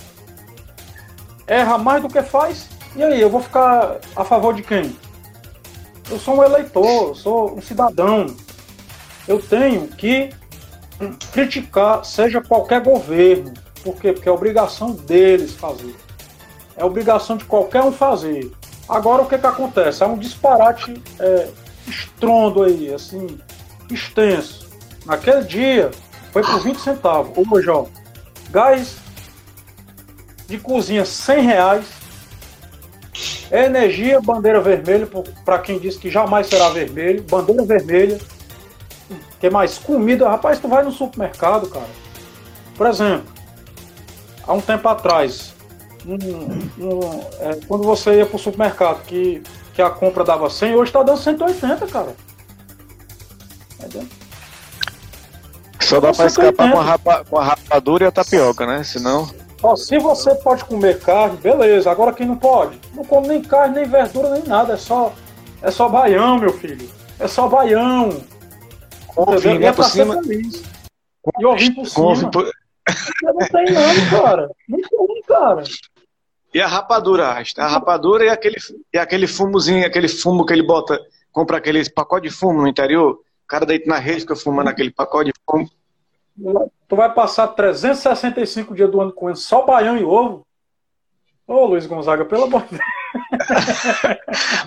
[1.46, 2.68] erra mais do que faz?
[2.96, 4.96] E aí, eu vou ficar a favor de quem?
[6.10, 8.34] Eu sou um eleitor, eu sou um cidadão.
[9.28, 10.30] Eu tenho que
[11.30, 13.52] criticar, seja qualquer governo.
[13.84, 14.14] Por quê?
[14.14, 15.94] Porque é obrigação deles fazer.
[16.74, 18.50] É obrigação de qualquer um fazer.
[18.88, 20.02] Agora o que, que acontece?
[20.02, 21.48] É um disparate é,
[21.86, 23.38] estrondo aí, assim,
[23.90, 24.66] extenso.
[25.04, 25.90] Naquele dia
[26.32, 27.46] foi por 20 centavos.
[27.52, 27.84] Hoje, ó,
[28.50, 28.96] gás
[30.46, 32.05] de cozinha 100 reais
[33.50, 35.08] Energia, bandeira vermelha,
[35.44, 37.22] para quem disse que jamais será vermelho.
[37.22, 38.18] Bandeira vermelha.
[39.40, 39.78] que mais?
[39.78, 40.28] Comida.
[40.28, 41.88] Rapaz, tu vai no supermercado, cara.
[42.76, 43.26] Por exemplo,
[44.46, 45.54] há um tempo atrás,
[46.06, 46.14] um,
[46.84, 49.42] um, é, quando você ia pro supermercado, que,
[49.74, 52.14] que a compra dava 100, hoje tá dando 180, cara.
[53.78, 54.06] Entendeu?
[55.80, 58.82] Só dá para escapar com a, rapa, com a rapadura e a tapioca, né?
[58.82, 59.45] Senão.
[59.62, 61.90] Ó, se você pode comer carne, beleza.
[61.90, 62.78] Agora quem não pode?
[62.94, 64.74] Não come nem carne, nem verdura, nem nada.
[64.74, 65.12] É só,
[65.62, 66.88] é só baião, meu filho.
[67.18, 68.22] É só baião.
[69.16, 70.22] Ovinho, né, por cima.
[70.22, 70.62] Feliz.
[71.58, 72.30] E por cima.
[72.30, 72.50] Por...
[73.22, 74.50] Não tem nada, cara.
[74.68, 75.62] Não tem, cara.
[76.54, 77.62] E a rapadura, Rasta?
[77.62, 78.56] A rapadura e aquele,
[78.92, 80.98] e aquele fumozinho, aquele fumo que ele bota,
[81.32, 84.90] compra aquele pacote de fumo no interior, O cara deita na rede, fica fumando aquele
[84.90, 85.70] pacote de fumo.
[86.88, 90.46] Tu vai passar 365 dias do ano com só baião e ovo?
[91.46, 92.82] Ô, Luiz Gonzaga, pelo amor de Deus.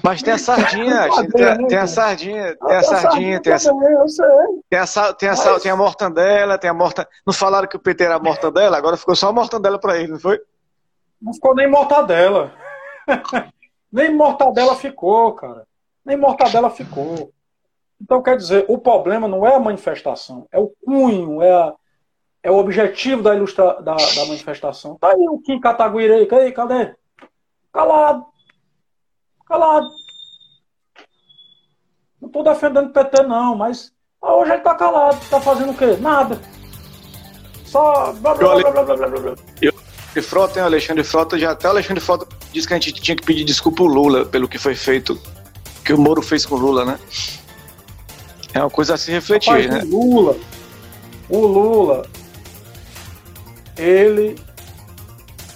[0.03, 4.79] Mas tem a sardinha, tem, a, tem a sardinha, tem a sardinha, tem a, tem
[4.79, 7.07] a, tem a, tem a mortandela, tem a morta.
[7.25, 10.19] Não falaram que o PT era mortandela, agora ficou só a mortandela pra ele, não
[10.19, 10.39] foi?
[11.21, 12.53] Não ficou nem mortadela.
[13.91, 15.65] nem mortadela ficou, cara.
[16.05, 17.31] Nem mortadela ficou.
[18.01, 21.73] Então, quer dizer, o problema não é a manifestação, é o cunho, é, a,
[22.41, 24.95] é o objetivo da, ilustra, da, da manifestação.
[24.95, 26.51] Tá aí o Kim Kataguiri, cadê?
[26.51, 26.95] cadê?
[27.73, 28.25] Calado.
[29.45, 29.89] Calado.
[32.21, 35.17] Não estou defendendo o PT, não, mas hoje ele está calado.
[35.21, 35.97] Está fazendo o quê?
[35.99, 36.39] Nada.
[37.65, 38.13] Só.
[38.13, 39.35] Blá, blá, blá, blá, blá, blá, blá.
[39.61, 39.73] Eu,
[40.21, 43.23] Frota, hein, Alexandre Frota, já até o Alexandre Frota disse que a gente tinha que
[43.23, 45.17] pedir desculpa ao Lula pelo que foi feito,
[45.85, 46.99] que o Moro fez com o Lula, né?
[48.53, 49.81] É uma coisa a se refletir, Rapaz, né?
[49.91, 50.35] O Lula,
[51.29, 52.05] o Lula,
[53.79, 54.35] ele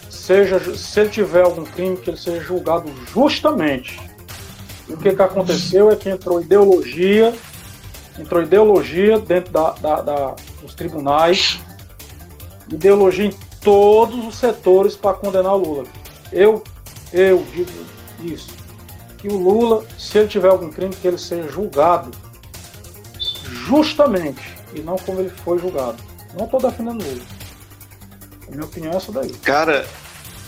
[0.09, 3.99] seja, se ele tiver algum crime, que ele seja julgado justamente.
[4.88, 7.34] E o que, que aconteceu é que entrou ideologia,
[8.17, 11.59] entrou ideologia dentro da, da, da, dos tribunais,
[12.71, 15.84] ideologia em todos os setores para condenar o Lula.
[16.32, 16.63] Eu,
[17.11, 17.71] eu digo
[18.21, 18.49] isso,
[19.17, 22.11] que o Lula, se ele tiver algum crime, que ele seja julgado
[23.67, 25.97] justamente e não como ele foi julgado.
[26.38, 27.42] Não estou defendendo o Lula.
[28.49, 29.29] Minha opinião é essa daí.
[29.43, 29.85] Cara,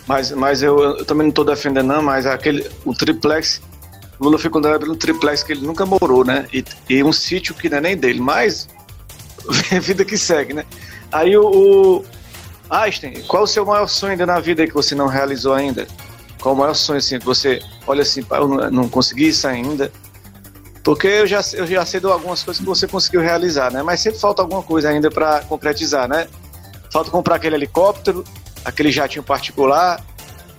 [0.07, 3.61] mas, mas eu, eu também não estou defendendo, não, mas aquele, o triplex,
[4.19, 6.47] Lula foi condenado pelo triplex que ele nunca morou, né?
[6.53, 8.67] E, e um sítio que não é nem dele, mas
[9.81, 10.65] vida que segue, né?
[11.11, 12.05] Aí o, o
[12.69, 15.87] Einstein, qual o seu maior sonho ainda na vida que você não realizou ainda?
[16.39, 19.91] Qual o maior sonho assim que você olha assim, eu não, não consegui isso ainda?
[20.83, 23.81] Porque eu já, eu já sei de algumas coisas que você conseguiu realizar, né?
[23.81, 26.27] Mas sempre falta alguma coisa ainda para concretizar, né?
[26.95, 28.23] Falta comprar aquele helicóptero,
[28.63, 30.01] aquele jatinho particular,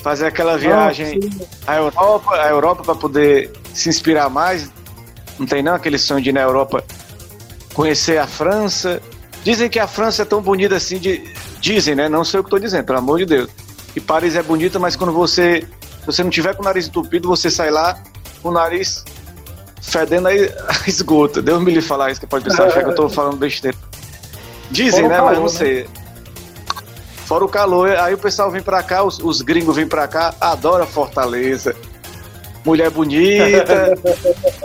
[0.01, 1.19] fazer aquela viagem
[1.67, 4.71] à Europa, à Europa para poder se inspirar mais.
[5.39, 6.85] Não tem não aquele sonho de ir na Europa
[7.73, 9.01] conhecer a França.
[9.45, 11.25] Dizem que a França é tão bonita assim de
[11.59, 12.07] dizem, né?
[12.07, 13.49] Não sei o que estou dizendo, pelo amor de Deus.
[13.97, 15.67] E Paris é bonita, mas quando você
[16.05, 17.99] você não tiver com o nariz entupido, você sai lá
[18.43, 19.07] com o nariz
[19.81, 20.35] fedendo a
[20.87, 21.41] esgoto.
[21.41, 23.75] Deus me livre falar isso, que pode pensar que eu estou falando besteira.
[24.71, 25.19] Dizem, né?
[25.19, 25.49] mas não né?
[25.49, 25.89] sei.
[27.27, 30.33] Fora o calor, aí o pessoal vem pra cá, os, os gringos vêm pra cá,
[30.41, 31.75] adora Fortaleza.
[32.65, 33.95] Mulher bonita,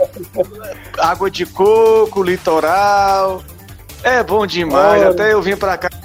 [0.96, 3.42] água de coco, litoral.
[4.04, 5.10] É bom demais, Olha.
[5.10, 5.88] até eu vim pra cá.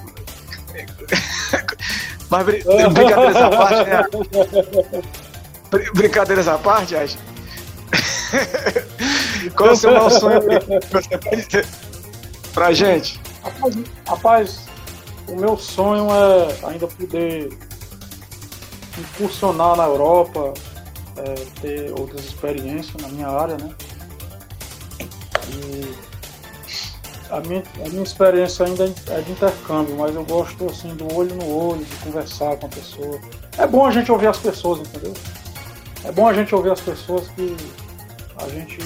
[2.27, 2.53] Mas br
[2.91, 4.03] brincadeiras à parte, né?
[5.69, 7.17] Br brincadeiras à parte, acho.
[9.55, 10.41] Qual é o seu maior sonho
[12.51, 13.21] pra gente?
[13.43, 13.75] Rapaz,
[14.07, 14.67] rapaz
[15.27, 17.49] o meu sonho é ainda poder
[18.97, 20.53] incursionar na Europa,
[21.17, 23.75] é, ter outras experiências na minha área, né?
[25.49, 25.95] E
[27.29, 31.35] a minha, a minha experiência ainda é de intercâmbio, mas eu gosto assim do olho
[31.35, 33.19] no olho, de conversar com a pessoa.
[33.57, 35.13] É bom a gente ouvir as pessoas, entendeu?
[36.03, 37.55] É bom a gente ouvir as pessoas que
[38.37, 38.79] a gente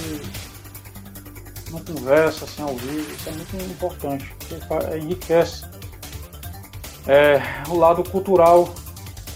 [1.69, 5.65] não conversa assim ao vivo, isso é muito importante, porque enriquece
[7.07, 8.73] é, o lado cultural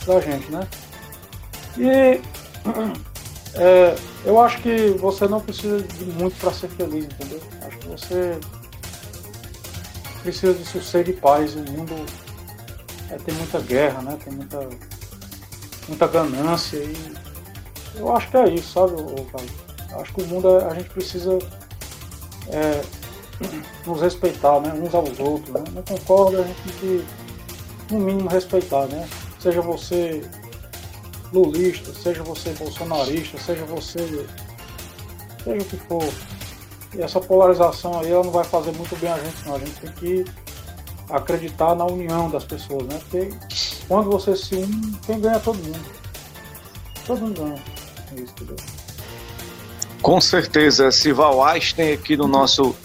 [0.05, 0.67] da gente, né?
[1.77, 2.21] E
[3.55, 7.41] é, eu acho que você não precisa de muito para ser feliz, entendeu?
[7.65, 8.39] Acho que você
[10.21, 11.55] precisa de sossego e paz.
[11.55, 11.93] O mundo
[13.11, 14.17] é, tem muita guerra, né?
[14.23, 14.69] Tem muita,
[15.87, 17.15] muita ganância e
[17.95, 18.93] eu acho que é isso, sabe,
[19.31, 20.01] cara?
[20.01, 21.37] Acho que o mundo a gente precisa
[22.49, 22.81] é,
[23.85, 24.73] nos respeitar, né?
[24.73, 25.63] Uns aos outros, né?
[25.73, 27.24] Não concordo, a gente tem que
[27.89, 29.07] no mínimo respeitar, né?
[29.39, 30.21] Seja você
[31.31, 34.25] lulista, seja você bolsonarista, seja você
[35.43, 36.03] seja o que for.
[36.95, 39.55] E essa polarização aí ela não vai fazer muito bem a gente, não.
[39.55, 40.25] A gente tem que
[41.09, 42.99] acreditar na união das pessoas, né?
[43.09, 43.29] Porque
[43.87, 45.85] quando você se une, quem ganha é todo mundo.
[47.05, 47.63] Todo mundo ganha.
[48.11, 48.55] É isso, entendeu?
[50.01, 52.75] Com certeza, Sival Einstein aqui no nosso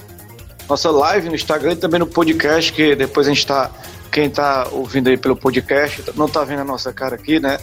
[0.68, 3.70] nossa live no Instagram e também no podcast, que depois a gente está
[4.11, 7.58] quem está ouvindo aí pelo podcast não está vendo a nossa cara aqui, né?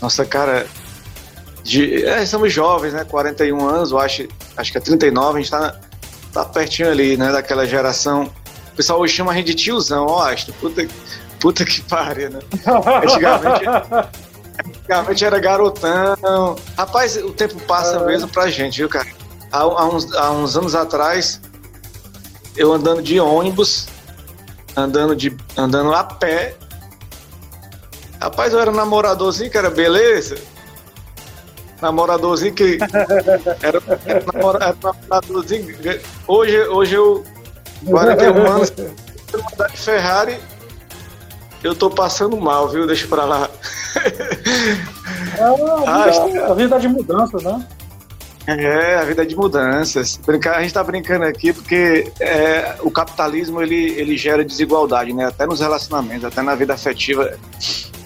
[0.00, 0.66] Nossa cara
[1.62, 2.04] de.
[2.04, 3.04] É, somos jovens, né?
[3.04, 5.80] 41 anos, eu acho, acho que é 39, a gente está
[6.32, 7.32] tá pertinho ali, né?
[7.32, 8.30] Daquela geração.
[8.72, 10.52] O pessoal hoje chama a gente de tiozão, ó, acho.
[10.54, 10.86] Puta,
[11.40, 12.40] puta que pariu, né?
[13.02, 13.64] Antigamente,
[14.64, 16.56] antigamente era garotão.
[16.76, 18.06] Rapaz, o tempo passa é.
[18.06, 19.08] mesmo pra gente, viu, cara?
[19.50, 21.40] Há, há, uns, há uns anos atrás,
[22.56, 23.88] eu andando de ônibus,
[24.76, 26.56] andando, de, andando a pé.
[28.20, 30.36] Rapaz, eu era namoradorzinho, que era beleza.
[31.80, 32.78] Namoradorzinho que.
[33.60, 35.76] Era, era, namoradorzinho.
[36.26, 37.24] Hoje, hoje eu.
[37.84, 38.72] 41 anos,
[39.52, 40.38] andar de Ferrari,
[41.62, 42.86] eu tô passando mal, viu?
[42.86, 43.50] Deixa pra lá.
[45.36, 47.66] É a, vida, a vida de mudança, né?
[48.46, 50.20] É, a vida é de mudanças.
[50.26, 55.26] A gente está brincando aqui porque é, o capitalismo ele, ele gera desigualdade, né?
[55.26, 57.38] Até nos relacionamentos, até na vida afetiva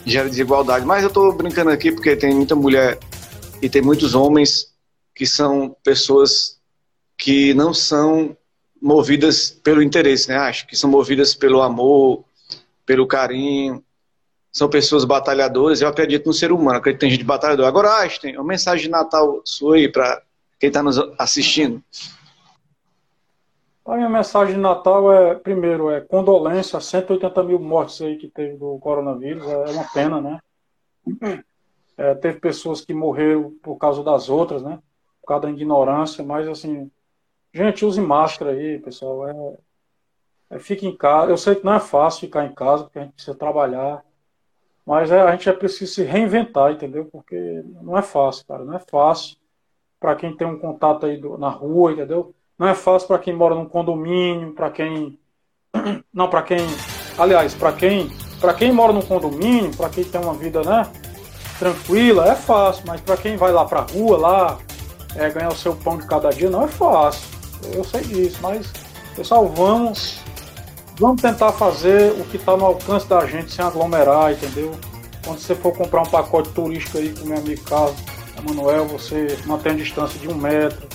[0.07, 0.86] gera desigualdade.
[0.86, 2.99] Mas eu estou brincando aqui porque tem muita mulher
[3.61, 4.72] e tem muitos homens
[5.12, 6.59] que são pessoas
[7.16, 8.36] que não são
[8.80, 10.36] movidas pelo interesse, né?
[10.36, 12.24] Acho que são movidas pelo amor,
[12.86, 13.82] pelo carinho.
[14.53, 15.80] São pessoas batalhadoras.
[15.80, 17.68] Eu acredito no ser humano, acredito que tem gente batalhadora.
[17.68, 20.22] Agora, Einstein, uma mensagem de Natal sua aí para
[20.59, 21.82] quem está nos assistindo?
[23.88, 28.59] A minha mensagem de Natal é, primeiro, é condolência, 180 mil mortes aí que teve
[28.59, 30.40] do coronavírus, é uma pena, né?
[31.96, 34.78] É, teve pessoas que morreram por causa das outras, né?
[35.22, 36.90] Por causa da ignorância, mas assim,
[37.52, 39.26] gente, use máscara aí, pessoal.
[39.26, 41.32] É, é, fique em casa.
[41.32, 44.04] Eu sei que não é fácil ficar em casa, porque a gente precisa trabalhar,
[44.84, 47.06] mas é, a gente é preciso se reinventar, entendeu?
[47.06, 49.38] Porque não é fácil, cara, não é fácil
[50.01, 52.34] para quem tem um contato aí do, na rua, entendeu?
[52.59, 55.18] Não é fácil para quem mora num condomínio, para quem
[56.12, 56.66] não para quem,
[57.16, 60.90] aliás, para quem, para quem mora num condomínio, para quem tem uma vida, né,
[61.59, 64.59] tranquila, é fácil, mas para quem vai lá para rua lá,
[65.16, 67.28] é, ganhar o seu pão de cada dia, não é fácil.
[67.72, 68.72] Eu sei disso, mas
[69.14, 70.20] pessoal, vamos
[70.99, 74.72] vamos tentar fazer o que está no alcance da gente sem aglomerar, entendeu?
[75.24, 77.96] Quando você for comprar um pacote turístico aí com meu amigo Carlos,
[78.39, 80.86] Emanuel, você mantém a distância de um metro,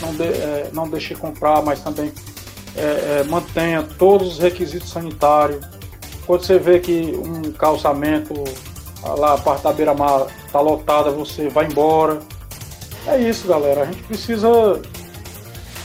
[0.00, 2.12] não, de, é, não deixe comprar, mas também
[2.76, 2.80] é,
[3.20, 5.64] é, mantenha todos os requisitos sanitários.
[6.26, 8.34] Quando você vê que um calçamento
[9.02, 12.20] lá a parte da beira-mar está lotada, você vai embora.
[13.06, 13.82] É isso, galera.
[13.82, 14.80] A gente precisa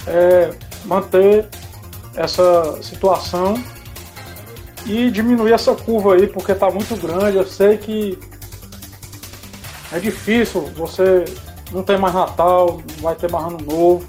[0.07, 0.51] é,
[0.85, 1.47] manter
[2.15, 3.55] essa situação
[4.85, 7.37] e diminuir essa curva aí, porque está muito grande.
[7.37, 8.19] Eu sei que
[9.91, 11.25] é difícil, você
[11.71, 14.05] não tem mais Natal, não vai ter mais ano novo.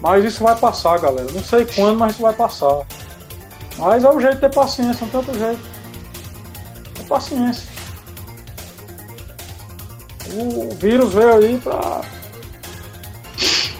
[0.00, 1.30] Mas isso vai passar, galera.
[1.30, 2.86] Não sei quando, mas isso vai passar.
[3.76, 5.60] Mas é o jeito de ter paciência, não tem outro jeito.
[6.98, 7.68] É paciência.
[10.32, 12.00] O vírus veio aí pra,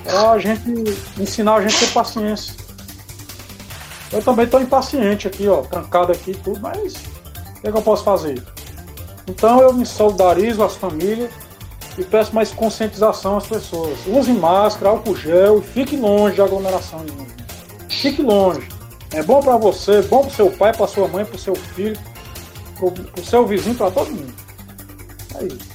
[0.05, 0.63] pra gente
[1.19, 2.55] ensinar a gente a ter paciência.
[4.13, 7.79] Eu também tô impaciente aqui, ó, trancado aqui e tudo, mas o que, é que
[7.79, 8.43] eu posso fazer?
[9.27, 11.31] Então eu me solidarizo às famílias
[11.99, 13.99] e peço mais conscientização às pessoas.
[14.07, 17.05] Use máscara, álcool gel e fique longe de aglomeração.
[17.89, 18.67] Fique longe.
[19.13, 21.99] É bom para você, bom para seu pai, para sua mãe, para seu filho,
[22.79, 24.33] para o seu vizinho, para todo mundo.
[25.37, 25.71] É isso.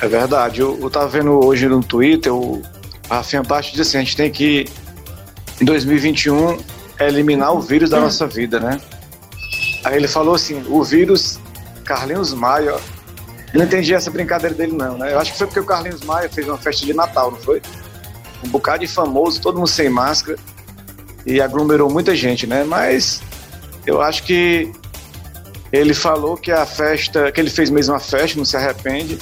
[0.00, 0.60] É verdade.
[0.60, 2.62] Eu, eu tava vendo hoje no Twitter, o
[3.08, 4.66] Rafinha Baixo disse assim, a gente tem que,
[5.60, 6.58] em 2021,
[7.00, 8.80] eliminar o vírus da nossa vida, né?
[9.84, 11.38] Aí ele falou assim, o vírus
[11.88, 12.72] Carlinhos Maia.
[12.72, 12.80] Eu
[13.54, 15.14] não entendi essa brincadeira dele, não, né?
[15.14, 17.62] Eu acho que foi porque o Carlinhos Maia fez uma festa de Natal, não foi?
[18.44, 20.38] Um bocado de famoso, todo mundo sem máscara.
[21.24, 22.62] E aglomerou muita gente, né?
[22.62, 23.22] Mas
[23.86, 24.70] eu acho que
[25.72, 29.18] ele falou que a festa, que ele fez mesmo a festa, não se arrepende.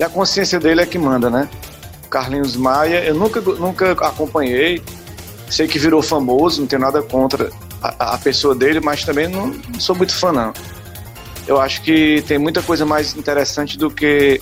[0.00, 1.46] E a consciência dele é que manda, né?
[2.08, 4.82] Carlinhos Maia, eu nunca, nunca acompanhei.
[5.50, 7.50] Sei que virou famoso, não tenho nada contra
[7.82, 10.54] a, a pessoa dele, mas também não, não sou muito fã, não
[11.48, 14.38] eu acho que tem muita coisa mais interessante do que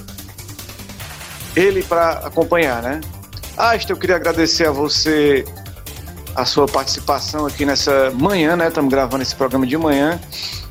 [1.54, 3.00] ele para acompanhar, né?
[3.56, 5.44] Ah, eu queria agradecer a você
[6.34, 8.66] a sua participação aqui nessa manhã, né?
[8.66, 10.20] Estamos gravando esse programa de manhã.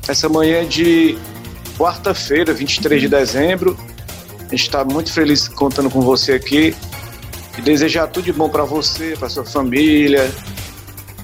[0.06, 1.18] Essa manhã de
[1.78, 3.76] quarta-feira, 23 de dezembro.
[4.38, 6.76] A gente está muito feliz contando com você aqui.
[7.56, 10.30] E desejar tudo de bom para você, para sua família,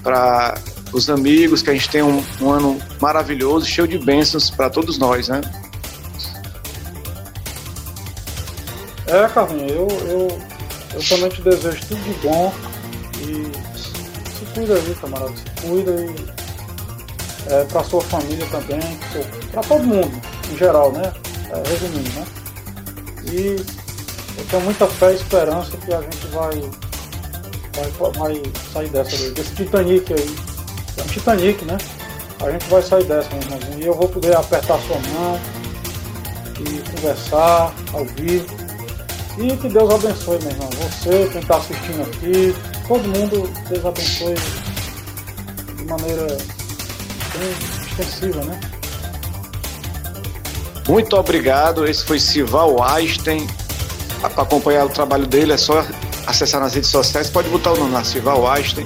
[0.01, 0.55] para
[0.93, 4.97] os amigos, que a gente tenha um, um ano maravilhoso, cheio de bênçãos para todos
[4.97, 5.41] nós, né?
[9.07, 10.41] É, Carlinhos, eu, eu,
[10.93, 12.53] eu também te desejo tudo de bom
[13.19, 13.51] e
[14.29, 18.79] se cuida aí, camarada, se cuida e é, para sua família também,
[19.51, 20.21] para todo mundo,
[20.51, 21.11] em geral, né?
[21.51, 22.25] É, resumindo, né?
[23.31, 23.55] E
[24.37, 26.59] eu tenho muita fé e esperança que a gente vai,
[27.75, 30.52] vai, vai sair dessa, desse Titanic aí
[30.97, 31.77] é um Titanic, né?
[32.41, 33.79] A gente vai sair dessa, meu irmãozinho.
[33.79, 35.39] E eu vou poder apertar sua mão
[36.59, 38.45] e conversar ao vivo.
[39.37, 40.69] E que Deus abençoe, meu irmão.
[40.71, 42.55] Você, quem está assistindo aqui,
[42.87, 44.35] todo mundo, Deus abençoe
[45.89, 47.51] maneira bem
[47.87, 48.59] extensiva, né?
[50.87, 51.85] Muito obrigado.
[51.85, 53.47] Esse foi Sival Einstein.
[54.21, 55.85] Para acompanhar o trabalho dele é só
[56.25, 57.29] acessar nas redes sociais.
[57.29, 58.85] Pode botar o nome lá, Sival Einstein.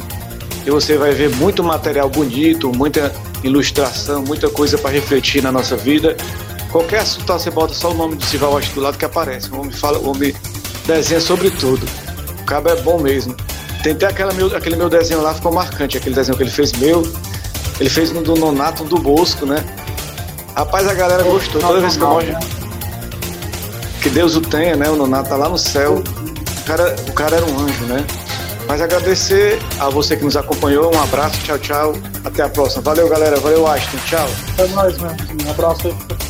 [0.67, 5.77] E você vai ver muito material bonito, muita ilustração, muita coisa para refletir na nossa
[5.77, 6.17] vida.
[6.69, 9.49] Qualquer assunto você bota só o nome de Sival Einstein do lado que aparece.
[9.49, 10.35] O homem, fala, o homem
[10.85, 11.87] desenha sobre tudo.
[12.41, 13.33] O cabo é bom mesmo.
[13.81, 15.95] Tem até aquela meu, aquele meu desenho lá, ficou marcante.
[15.95, 17.01] Aquele desenho que ele fez meu.
[17.79, 19.63] Ele fez um do Nonato, um do Bosco, né?
[20.53, 21.61] Rapaz, a galera gostou.
[21.61, 22.35] Toda vez que eu mostro.
[24.01, 24.89] Que Deus o tenha, né?
[24.89, 26.03] O Nonato tá lá no céu.
[26.03, 28.05] O cara, o cara era um anjo, né?
[28.67, 30.93] Mas agradecer a você que nos acompanhou.
[30.93, 31.93] Um abraço, tchau, tchau.
[32.23, 32.81] Até a próxima.
[32.81, 33.39] Valeu, galera.
[33.39, 33.97] Valeu, Ashton.
[34.05, 34.27] Tchau.
[34.57, 35.15] É nóis, mano.
[35.45, 36.26] Um abraço aí.